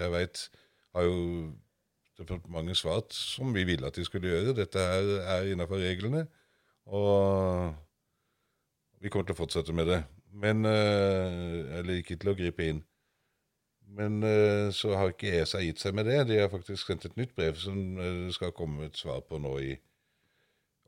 jeg 0.00 0.10
veit, 0.10 0.48
har 0.94 1.02
jo 1.02 1.52
departementet 2.18 2.78
svart 2.80 3.14
som 3.14 3.54
vi 3.54 3.64
ville 3.68 3.86
at 3.86 3.96
de 3.96 4.04
skulle 4.06 4.28
gjøre. 4.30 4.56
Dette 4.56 4.82
her 4.82 5.10
er 5.36 5.52
innafor 5.52 5.80
reglene, 5.82 6.26
og 6.86 7.74
vi 9.02 9.12
kommer 9.12 9.28
til 9.28 9.36
å 9.36 9.42
fortsette 9.42 9.74
med 9.76 9.90
det. 9.90 10.02
Men, 10.36 10.64
eh, 10.68 11.78
eller 11.78 12.00
ikke 12.00 12.18
til 12.20 12.32
å 12.32 12.36
gripe 12.36 12.64
inn. 12.66 12.82
Men 13.96 14.22
eh, 14.26 14.68
så 14.74 14.96
har 14.98 15.12
ikke 15.12 15.32
ESA 15.40 15.62
gitt 15.62 15.80
seg 15.80 15.94
med 15.96 16.08
det. 16.10 16.24
De 16.28 16.40
har 16.40 16.50
faktisk 16.52 16.88
sendt 16.88 17.06
et 17.06 17.16
nytt 17.16 17.34
brev 17.36 17.56
som 17.60 17.76
eh, 17.98 18.26
det 18.26 18.34
skal 18.36 18.54
komme 18.56 18.88
et 18.88 18.98
svar 18.98 19.22
på 19.28 19.38
nå 19.40 19.54
i 19.62 19.76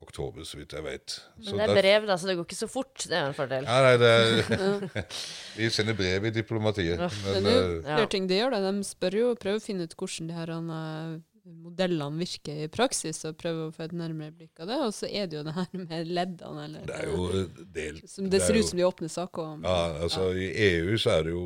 oktober, 0.03 0.45
så 0.47 0.57
vidt 0.61 0.73
jeg 0.73 0.83
vet. 0.85 1.15
Så 1.41 1.53
Men 1.55 1.59
det 1.59 1.65
er 1.65 1.75
der- 1.75 1.81
brev, 1.83 2.07
da, 2.07 2.17
så 2.17 2.27
det 2.27 2.37
går 2.39 2.47
ikke 2.47 2.59
så 2.63 2.69
fort. 2.71 2.95
Det 3.09 3.13
er 3.19 3.27
en 3.29 3.35
fordel. 3.35 3.65
Ja, 3.65 3.79
nei, 3.83 3.97
det 3.97 4.11
er, 4.11 5.07
Vi 5.59 5.71
sender 5.71 5.95
brev 5.99 6.25
i 6.25 6.31
diplomatiet. 6.31 6.99
Ja, 6.99 7.09
Det 7.09 7.43
Men, 7.43 7.47
er 7.47 7.57
jo 7.57 7.79
eh, 7.79 7.83
Ja. 7.89 7.97
flere 7.97 8.11
ting 8.15 8.27
de 8.29 8.35
gjør. 8.39 8.51
det. 8.57 8.61
De 8.69 8.85
spør 8.85 9.19
jo, 9.19 9.35
prøver 9.35 9.59
å 9.59 9.65
finne 9.65 9.83
ut 9.89 9.97
hvordan 9.99 10.29
de 10.29 10.35
her 10.39 10.53
eh, 10.55 11.19
modellene 11.49 12.19
virker 12.21 12.65
i 12.65 12.69
praksis, 12.69 13.23
og 13.25 13.39
prøver 13.41 13.69
å 13.71 13.73
få 13.73 13.85
et 13.87 13.93
nærmere 13.97 14.33
blikk 14.37 14.61
av 14.61 14.67
det. 14.69 14.77
Og 14.85 14.93
så 14.93 15.09
er 15.11 15.27
det 15.27 15.39
jo 15.39 15.45
det 15.47 15.55
her 15.57 15.69
med 15.73 16.07
leddene, 16.09 16.65
eller 16.69 16.85
det 16.87 16.95
er 16.99 17.07
jo 17.09 17.29
eh, 17.31 17.63
delt. 17.75 18.09
som 18.09 18.25
Det 18.29 18.31
det 18.37 18.43
er 18.43 18.47
ser 18.47 18.59
ut 18.61 18.69
som 18.69 18.79
de 18.79 18.85
åpner 18.85 19.09
saker 19.09 19.43
om. 19.55 19.63
Ja, 19.65 19.79
altså 20.05 20.29
I 20.37 20.51
EU 20.73 20.97
så 21.01 21.11
er 21.19 21.23
det 21.25 21.33
jo 21.33 21.45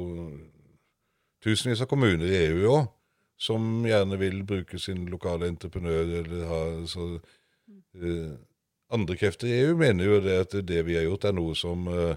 tusenvis 1.43 1.81
av 1.83 1.89
kommuner 1.91 2.27
i 2.29 2.43
EU 2.49 2.67
òg 2.71 2.89
som 3.43 3.65
gjerne 3.87 4.19
vil 4.21 4.43
bruke 4.47 4.79
sin 4.79 5.07
lokale 5.11 5.49
entreprenør 5.51 6.13
eller 6.21 6.45
ha 6.47 6.61
så 6.87 7.07
Andre 8.93 9.17
krefter 9.17 9.49
i 9.49 9.57
EU 9.63 9.77
mener 9.81 10.05
jo 10.05 10.21
det 10.21 10.37
at 10.45 10.55
det 10.69 10.83
vi 10.87 10.99
har 10.99 11.07
gjort, 11.07 11.25
er 11.25 11.37
noe 11.37 11.55
som 11.57 11.87
eh, 11.89 12.17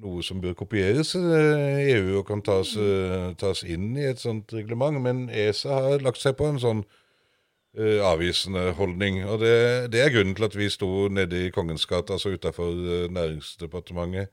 noe 0.00 0.22
som 0.24 0.40
bør 0.42 0.54
kopieres 0.58 1.14
eh, 1.18 1.80
i 1.84 1.92
EU 1.96 2.20
og 2.20 2.26
kan 2.28 2.42
tas, 2.44 2.72
eh, 2.78 3.32
tas 3.40 3.64
inn 3.66 3.92
i 3.98 4.06
et 4.10 4.22
sånt 4.22 4.52
reglement. 4.54 5.00
Men 5.02 5.28
ESA 5.28 5.80
har 5.86 6.04
lagt 6.04 6.22
seg 6.22 6.36
på 6.38 6.48
en 6.50 6.60
sånn 6.62 6.84
uh, 6.84 7.98
avvisende 8.08 8.70
holdning. 8.78 9.22
Og 9.26 9.40
det, 9.42 9.56
det 9.94 10.04
er 10.04 10.14
grunnen 10.14 10.36
til 10.38 10.48
at 10.48 10.56
vi 10.58 10.70
sto 10.72 11.08
nede 11.12 11.46
i 11.46 11.52
Kongens 11.54 11.86
gate, 11.90 12.14
altså 12.14 12.34
utafor 12.36 12.72
Næringsdepartementet 13.12 14.30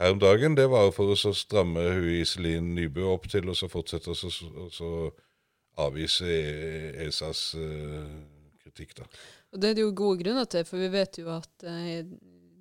her 0.00 0.14
om 0.14 0.22
dagen. 0.22 0.56
Det 0.56 0.68
var 0.70 0.90
for 0.94 1.12
å 1.12 1.34
stramme 1.34 1.84
hun 1.96 2.10
Iselin 2.20 2.74
Nybø 2.76 3.06
opp 3.16 3.28
til 3.32 3.48
å 3.50 3.56
så 3.56 3.68
fortsette 3.72 4.12
å 4.12 4.94
avvise 5.76 6.24
E- 6.24 7.06
ESAs 7.06 7.50
eh, 7.60 8.35
kritikk, 8.76 8.96
da. 9.00 9.10
Og 9.52 9.60
det 9.60 9.72
er 9.72 9.78
det 9.78 9.86
jo 9.86 9.92
gode 9.96 10.22
grunner 10.22 10.48
til, 10.50 10.66
for 10.68 10.80
vi 10.82 10.90
vet 10.92 11.20
jo 11.20 11.30
at 11.34 11.66
eh, 11.66 12.02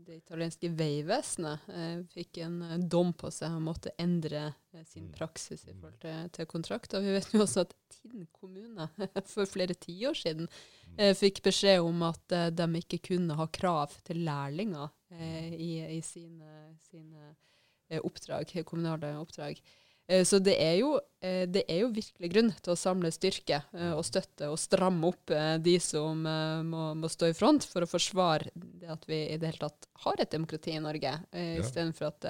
det 0.05 0.19
italienske 0.21 0.69
veivesenet 0.77 1.69
eh, 1.73 1.97
fikk 2.13 2.39
en 2.45 2.59
eh, 2.65 2.83
dom 2.91 3.11
på 3.17 3.31
seg 3.33 3.55
og 3.57 3.65
måtte 3.65 3.93
endre 4.01 4.47
eh, 4.47 4.83
sin 4.87 5.09
praksis 5.13 5.65
i 5.67 5.73
forhold 5.73 5.97
til, 6.03 6.29
til 6.35 6.49
kontrakter. 6.49 7.03
Vi 7.03 7.15
vet 7.17 7.33
jo 7.33 7.43
også 7.45 7.65
at 7.65 7.75
Tinn 7.95 8.27
kommune 8.33 8.89
for 9.33 9.49
flere 9.49 9.77
tiår 9.77 10.17
siden 10.19 10.49
eh, 10.97 11.15
fikk 11.17 11.41
beskjed 11.45 11.81
om 11.83 12.05
at 12.07 12.35
eh, 12.35 12.51
de 12.53 12.69
ikke 12.81 13.01
kunne 13.11 13.37
ha 13.39 13.49
krav 13.51 13.97
til 14.05 14.23
lærlinger 14.27 14.93
i, 15.15 15.79
i 15.95 16.01
sine, 16.03 16.73
sine 16.89 17.99
oppdrag, 18.03 18.49
kommunale 18.67 19.13
oppdrag. 19.21 19.61
Eh, 20.07 20.25
Så 20.25 20.39
det 20.43 20.55
er, 20.61 20.75
jo, 20.81 20.99
eh, 21.21 21.45
det 21.49 21.65
er 21.69 21.81
jo 21.83 21.93
virkelig 21.93 22.31
grunn 22.33 22.51
til 22.61 22.73
å 22.73 22.77
samle 22.79 23.11
styrke 23.13 23.61
eh, 23.73 23.93
og 23.95 24.03
støtte 24.05 24.51
og 24.51 24.59
stramme 24.61 25.09
opp 25.09 25.33
de 25.65 25.77
som 25.81 26.21
må, 26.21 26.83
må 26.97 27.09
stå 27.09 27.31
i 27.31 27.37
front 27.37 27.65
for 27.69 27.85
å 27.85 27.89
forsvare 27.89 28.51
det 28.53 28.91
at 28.93 29.07
vi 29.09 29.23
i 29.33 29.39
det 29.41 29.53
hele 29.53 29.65
tatt 29.65 29.89
har 30.05 30.21
et 30.21 30.31
demokrati 30.31 30.75
i 30.75 30.83
Norge, 30.83 31.15
istedenfor 31.33 32.11
at 32.11 32.29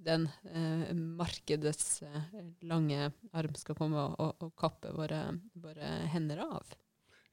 den 0.00 0.28
eh, 0.54 0.92
markedets 0.94 2.02
lange 2.64 3.10
arm 3.36 3.56
skal 3.58 3.76
komme 3.78 4.06
og, 4.16 4.36
og 4.40 4.54
kappe 4.58 4.92
våre, 4.96 5.26
våre 5.60 5.90
hender 6.14 6.44
av. 6.46 6.76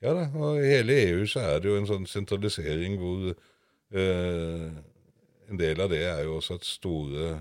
Ja 0.03 0.13
da, 0.13 0.27
og 0.37 0.59
i 0.61 0.73
hele 0.75 0.97
EU 1.07 1.23
så 1.29 1.41
er 1.41 1.61
det 1.61 1.71
jo 1.71 1.77
en 1.79 1.87
sånn 1.89 2.09
sentralisering 2.09 2.97
hvor 3.01 3.31
eh, 3.31 4.65
en 5.47 5.61
del 5.61 5.81
av 5.81 5.93
det 5.93 6.03
er 6.05 6.25
jo 6.27 6.37
også 6.37 6.59
at 6.59 6.67
store 6.67 7.37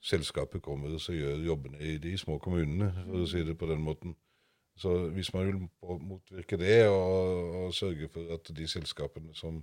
selskaper 0.00 0.58
kommer 0.58 0.94
og 0.94 1.00
så 1.00 1.12
gjør 1.12 1.44
jobbene 1.44 1.80
i 1.80 1.98
de 1.98 2.16
små 2.18 2.38
kommunene, 2.38 2.92
for 3.06 3.22
å 3.22 3.28
si 3.28 3.42
det 3.44 3.56
på 3.58 3.68
den 3.68 3.82
måten. 3.84 4.16
Så 4.80 4.94
hvis 5.12 5.32
man 5.34 5.46
vil 5.46 5.58
motvirke 5.82 6.56
det 6.56 6.86
og, 6.88 7.56
og 7.64 7.74
sørge 7.76 8.08
for 8.08 8.32
at 8.32 8.48
de 8.56 8.68
selskapene 8.68 9.34
som 9.36 9.60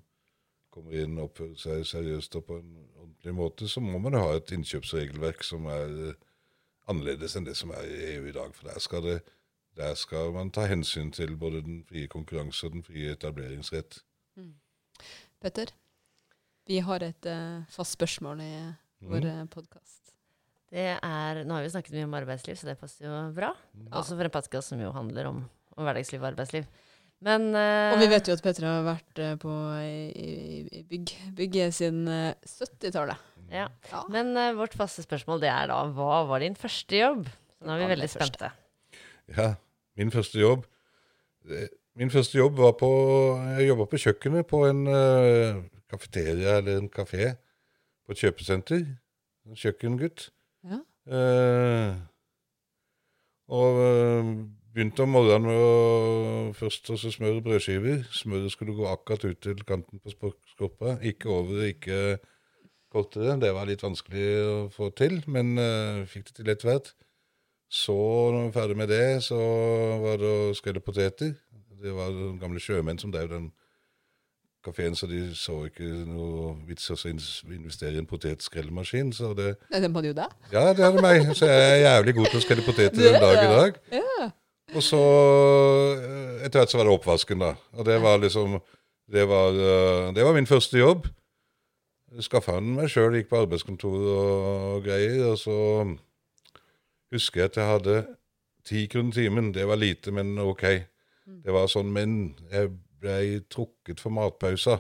kommer 0.73 0.93
inn 0.93 1.17
oppfører 1.17 1.58
seg 1.58 1.86
seriøst 1.89 2.38
og 2.38 2.45
på 2.45 2.60
en 2.60 2.76
ordentlig 3.00 3.34
måte, 3.34 3.69
så 3.71 3.82
må 3.82 3.97
man 4.04 4.19
ha 4.19 4.36
et 4.36 4.52
innkjøpsregelverk 4.54 5.41
som 5.47 5.65
er 5.73 5.95
eh, 6.10 6.19
annerledes 6.91 7.36
enn 7.36 7.47
det 7.47 7.58
som 7.58 7.73
er 7.73 7.89
i 7.89 8.02
EU 8.13 8.28
i 8.30 8.36
dag. 8.36 8.54
For 8.54 8.69
der 8.69 8.84
skal, 8.84 9.08
det, 9.08 9.17
der 9.80 9.97
skal 9.97 10.36
man 10.38 10.54
ta 10.54 10.67
hensyn 10.69 11.10
til 11.12 11.34
både 11.38 11.63
den 11.65 11.82
frie 11.89 12.12
konkurranse 12.12 12.67
og 12.67 12.78
den 12.78 12.86
frie 12.86 13.17
etableringsrett. 13.17 14.04
Petter, 15.41 15.73
vi 16.67 16.78
har 16.86 17.02
et 17.02 17.26
uh, 17.26 17.65
fast 17.73 17.97
spørsmål 17.97 18.43
i 18.45 18.52
Mm. 19.02 19.12
vår 19.12 19.41
mm. 19.41 19.47
podkast. 19.47 20.06
Det 20.73 20.89
er, 20.99 21.43
Nå 21.47 21.56
har 21.56 21.63
vi 21.63 21.71
snakket 21.71 21.95
mye 21.95 22.08
om 22.10 22.15
arbeidsliv, 22.17 22.58
så 22.60 22.67
det 22.67 22.75
passer 22.80 23.08
jo 23.08 23.15
bra. 23.36 23.53
Også 23.95 24.17
for 24.17 24.27
en 24.27 24.34
podkast 24.34 24.73
som 24.73 24.82
jo 24.84 24.91
handler 24.95 25.30
om, 25.30 25.39
om 25.77 25.88
hverdagsliv 25.88 26.19
og 26.19 26.32
arbeidsliv. 26.34 26.67
Men 27.23 27.47
uh, 27.56 27.95
Og 27.95 28.01
vi 28.03 28.10
vet 28.12 28.27
jo 28.30 28.36
at 28.38 28.43
Petra 28.45 28.75
har 28.75 28.84
vært 28.86 29.21
eh, 29.23 29.32
på 29.41 29.53
i, 29.82 30.60
i 30.69 30.84
bygg, 30.86 31.13
bygget 31.39 31.73
siden 31.73 32.03
eh, 32.13 32.36
70-tallet. 32.45 33.23
ja. 33.49 33.63
Ja. 33.89 34.03
Men 34.13 34.36
vårt 34.60 34.75
faste 34.77 35.01
spørsmål 35.01 35.41
det 35.41 35.49
er 35.49 35.71
da 35.71 35.80
hva 35.97 36.19
var 36.30 36.43
din 36.43 36.58
første 36.60 36.99
jobb? 36.99 37.25
Så 37.58 37.65
nå 37.65 37.73
er 37.73 37.82
vi 37.82 37.89
veldig 37.95 38.12
første. 38.12 38.27
spente. 38.27 38.51
Ja, 39.34 39.47
min 39.99 40.13
første 40.13 40.39
jobb 40.39 40.62
Min 41.97 42.12
første 42.13 42.38
jobb 42.38 42.60
var 42.62 42.77
på 42.80 42.88
Jeg 43.58 43.71
jobba 43.71 43.88
på 43.89 43.99
kjøkkenet 44.03 44.47
på 44.47 44.62
en 44.67 44.86
uh, 44.86 45.63
kafeteria 45.89 46.60
eller 46.62 46.84
en 46.84 46.89
kafé 46.91 47.34
på 48.06 48.13
et 48.13 48.21
kjøpesenter. 48.21 48.84
En 49.47 49.58
kjøkkengutt. 49.58 50.30
Ja. 50.67 50.80
Eh, 51.08 51.97
og 53.58 53.82
eh, 53.82 54.32
begynte 54.75 55.06
om 55.06 55.13
morgenen 55.15 55.47
med 55.47 55.58
å 55.58 56.53
først 56.58 56.91
også 56.93 57.13
smøre 57.15 57.43
brødskiver. 57.45 58.03
Smøret 58.13 58.53
skulle 58.53 58.75
gå 58.77 58.88
akkurat 58.91 59.25
ut 59.25 59.39
til 59.43 59.63
kanten 59.67 60.03
på 60.03 60.34
skorpa. 60.51 60.97
Ikke 61.08 61.32
over, 61.34 61.63
ikke 61.69 62.19
kortere. 62.93 63.38
Det 63.41 63.53
var 63.56 63.69
litt 63.69 63.86
vanskelig 63.86 64.27
å 64.43 64.56
få 64.73 64.91
til, 64.97 65.21
men 65.32 65.56
eh, 65.62 66.03
fikk 66.10 66.32
det 66.32 66.39
til 66.41 66.53
etter 66.53 66.71
hvert. 66.71 66.93
Så, 67.67 67.95
når 68.32 68.38
vi 68.38 68.47
var 68.47 68.56
ferdig 68.62 68.77
med 68.80 68.91
det, 68.91 69.06
så 69.25 69.38
var 70.03 70.19
det 70.21 70.27
å 70.32 70.53
skrelle 70.56 70.84
poteter. 70.84 71.34
Det 71.77 71.93
var 71.93 72.15
gamle 72.39 72.62
sjømenn 72.63 72.99
som 73.01 73.12
drev 73.13 73.32
den 73.32 73.49
kafeen, 74.67 74.95
så 74.97 75.08
de 75.10 75.21
så 75.38 75.58
ikke 75.69 75.88
noe 76.08 76.53
vits 76.67 76.89
i 76.89 76.95
å 76.95 77.13
investere 77.56 77.95
i 77.95 78.01
en 78.01 78.10
potetskrellemaskin. 78.10 79.13
Så 79.15 79.32
det 79.38 79.53
Nei, 79.71 79.82
den 79.84 79.95
hadde 79.95 80.12
jo 80.12 80.17
det. 80.17 80.27
Ja, 80.51 80.65
det 80.75 80.84
hadde 80.86 81.03
meg. 81.03 81.30
Så 81.38 81.49
jeg 81.49 81.67
er 81.71 81.84
jævlig 81.86 82.17
god 82.19 82.32
til 82.32 82.39
å 82.39 82.43
skrelle 82.45 82.65
poteter 82.65 83.03
er 83.03 83.15
den 83.15 83.23
dag 83.23 83.39
i 83.43 83.51
dag. 83.53 83.80
Ja. 83.95 84.30
Og 84.75 84.84
så 84.84 84.99
eh, 84.99 86.45
Etter 86.45 86.62
hvert 86.62 86.71
så 86.73 86.80
var 86.80 86.88
det 86.89 86.95
oppvasken, 86.97 87.39
da. 87.43 87.53
Og 87.77 87.88
det 87.88 88.01
var 88.03 88.19
liksom 88.21 88.58
Det 89.08 89.23
var, 89.27 89.56
eh, 89.56 90.10
det 90.15 90.25
var 90.27 90.36
min 90.36 90.49
første 90.49 90.77
jobb. 90.82 91.08
Skaffa 92.23 92.58
den 92.60 92.75
meg 92.75 92.89
sjøl, 92.91 93.15
gikk 93.15 93.30
på 93.32 93.39
arbeidskontor 93.39 93.95
og 94.12 94.84
greier. 94.84 95.30
Og 95.32 95.39
så 95.39 95.56
husker 97.15 97.41
jeg 97.43 97.51
at 97.51 97.60
jeg 97.62 97.71
hadde 97.71 97.97
ti 98.67 98.84
kroner 98.91 99.15
timen. 99.15 99.53
Det 99.56 99.67
var 99.67 99.80
lite, 99.80 100.12
men 100.12 100.36
OK. 100.43 100.65
Det 101.27 101.56
var 101.56 101.67
sånn, 101.71 101.89
men 101.91 102.36
jeg 102.51 102.71
ble 103.01 103.41
trukket 103.53 103.99
for 104.03 104.13
matpausa. 104.15 104.79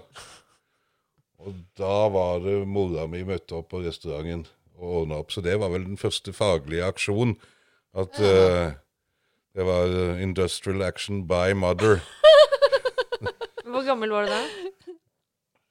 Og 1.43 1.53
da 1.77 2.07
var 2.09 2.39
det 2.43 2.55
mora 2.67 3.05
mi 3.09 3.21
møtte 3.27 3.59
opp 3.59 3.69
på 3.73 3.83
restauranten 3.85 4.45
og 4.77 5.01
ordna 5.03 5.19
opp. 5.21 5.31
Så 5.33 5.43
det 5.45 5.55
var 5.61 5.69
vel 5.73 5.85
den 5.85 5.97
første 6.01 6.33
faglige 6.33 6.85
aksjon. 6.87 7.35
At 7.97 8.17
uh, 8.21 8.73
det 9.57 9.65
var 9.65 9.93
Industrial 10.21 10.81
Action 10.85 11.23
by 11.29 11.53
Mother. 11.57 12.01
Hvor 13.71 13.85
gammel 13.85 14.09
var 14.13 14.25
du 14.27 14.33
da? 14.33 14.41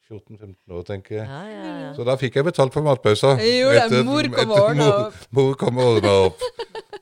14-15 0.06 0.54
år, 0.70 0.82
tenker 0.87 1.16
jeg. 1.18 1.26
Ja, 1.26 1.38
ja, 1.50 1.70
ja. 1.87 1.88
Så 1.96 2.04
da 2.06 2.14
fikk 2.20 2.37
jeg 2.38 2.46
betalt 2.46 2.74
for 2.76 2.85
matpausa. 2.87 3.32
Det. 3.40 3.48
Etter- 3.74 4.04
Mor 4.06 4.22
kom 4.30 4.37
etter- 4.37 4.52
og 4.54 4.68
ordna 4.68 4.85
mor- 4.87 5.00
opp. 5.09 5.24
Mor 5.35 5.56
kom 5.59 5.80
og 5.82 5.96
ordna 5.96 6.12
opp. 6.28 6.44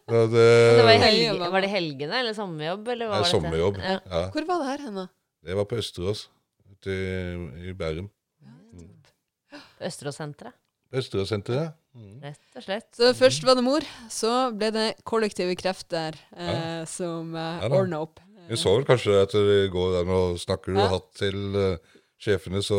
Det, 0.05 0.23
Det 0.33 0.85
var, 0.85 0.93
helge, 1.01 1.51
var 1.53 1.65
det 1.65 1.69
helgene 1.73 2.19
eller 2.23 2.35
sommerjobb? 2.37 2.89
Eller 2.95 3.07
er 3.07 3.13
var 3.13 3.23
dette? 3.25 3.33
sommerjobb. 3.35 3.79
Ja. 3.81 3.95
Ja, 4.09 4.23
Hvor 4.33 4.47
var 4.49 4.63
det 4.63 4.67
her 4.71 4.83
hen, 4.87 4.99
da? 5.03 5.07
Det 5.45 5.57
var 5.59 5.67
på 5.69 5.79
Østerås 5.81 6.27
til, 6.85 6.93
i, 6.95 7.71
i 7.71 7.75
Bærum. 7.77 8.11
På 9.53 9.87
Østeråssenteret, 9.87 10.55
Østeråssenteret. 10.95 11.75
Mm. 11.95 12.19
rett 12.23 12.57
og 12.59 12.63
slett. 12.65 12.89
Så 12.97 13.13
først 13.15 13.45
var 13.47 13.55
det 13.59 13.65
mor, 13.67 13.85
så 14.11 14.31
ble 14.55 14.71
det 14.75 14.87
kollektive 15.07 15.55
krefter 15.59 16.17
eh, 16.35 16.83
som 16.91 17.35
eh, 17.39 17.63
Ja 17.63 17.71
ordna 17.71 18.01
opp. 18.03 18.19
Vi 18.49 18.59
så 18.61 18.75
vel 18.77 18.87
kanskje 18.89 19.21
at 19.23 19.35
det 19.35 19.71
går 19.73 20.01
an 20.03 20.11
å 20.13 20.23
snakke 20.39 20.75
du 20.75 20.79
Ja. 20.79 20.89
hatt 20.93 21.07
til 21.17 21.39
uh, 21.57 21.95
sjefene, 22.21 22.61
så, 22.63 22.79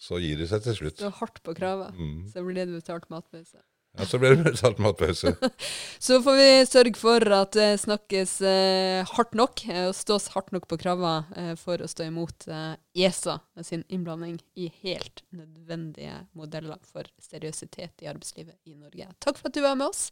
så 0.00 0.18
gir 0.18 0.40
de 0.40 0.48
seg 0.50 0.64
til 0.64 0.74
slutt. 0.80 0.98
Så 0.98 1.12
hardt 1.20 1.38
på 1.46 1.54
kravet. 1.54 1.94
Mm. 1.94 2.24
Så 2.32 2.42
blir 2.42 2.66
det 2.66 2.74
betalt 2.74 3.06
matpause. 3.12 3.60
Ja, 3.98 4.06
så 4.06 4.18
blir 4.18 4.36
det 4.36 4.56
salt 4.56 4.78
matpause. 4.80 5.34
Så 5.98 6.22
får 6.24 6.36
vi 6.36 6.66
sørge 6.66 6.94
for 6.96 7.32
at 7.36 7.52
det 7.52 7.80
snakkes 7.82 8.40
eh, 8.40 9.04
hardt 9.16 9.36
nok, 9.36 9.60
eh, 9.68 9.84
og 9.90 9.96
stås 9.96 10.30
hardt 10.32 10.48
nok 10.54 10.64
på 10.70 10.78
kravene 10.80 11.26
eh, 11.36 11.52
for 11.60 11.76
å 11.76 11.88
stå 11.90 12.08
imot 12.08 12.48
eh, 12.48 12.72
ESA 12.96 13.36
sin 13.60 13.84
innblanding 13.92 14.40
i 14.56 14.70
helt 14.80 15.20
nødvendige 15.28 16.22
modeller 16.32 16.80
for 16.88 17.04
seriøsitet 17.20 18.00
i 18.00 18.08
arbeidslivet 18.08 18.56
i 18.64 18.78
Norge. 18.78 19.12
Takk 19.20 19.36
for 19.36 19.52
at 19.52 19.58
du 19.58 19.62
var 19.64 19.76
med 19.76 19.92
oss, 19.92 20.08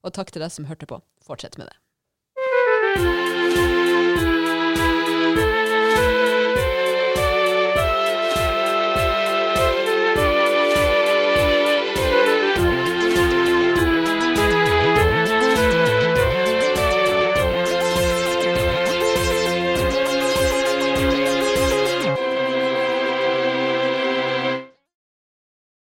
og 0.00 0.16
takk 0.16 0.32
til 0.32 0.42
deg 0.44 0.54
som 0.54 0.70
hørte 0.70 0.88
på. 0.88 1.02
Fortsett 1.28 1.60
med 1.60 1.68
det. 1.68 1.76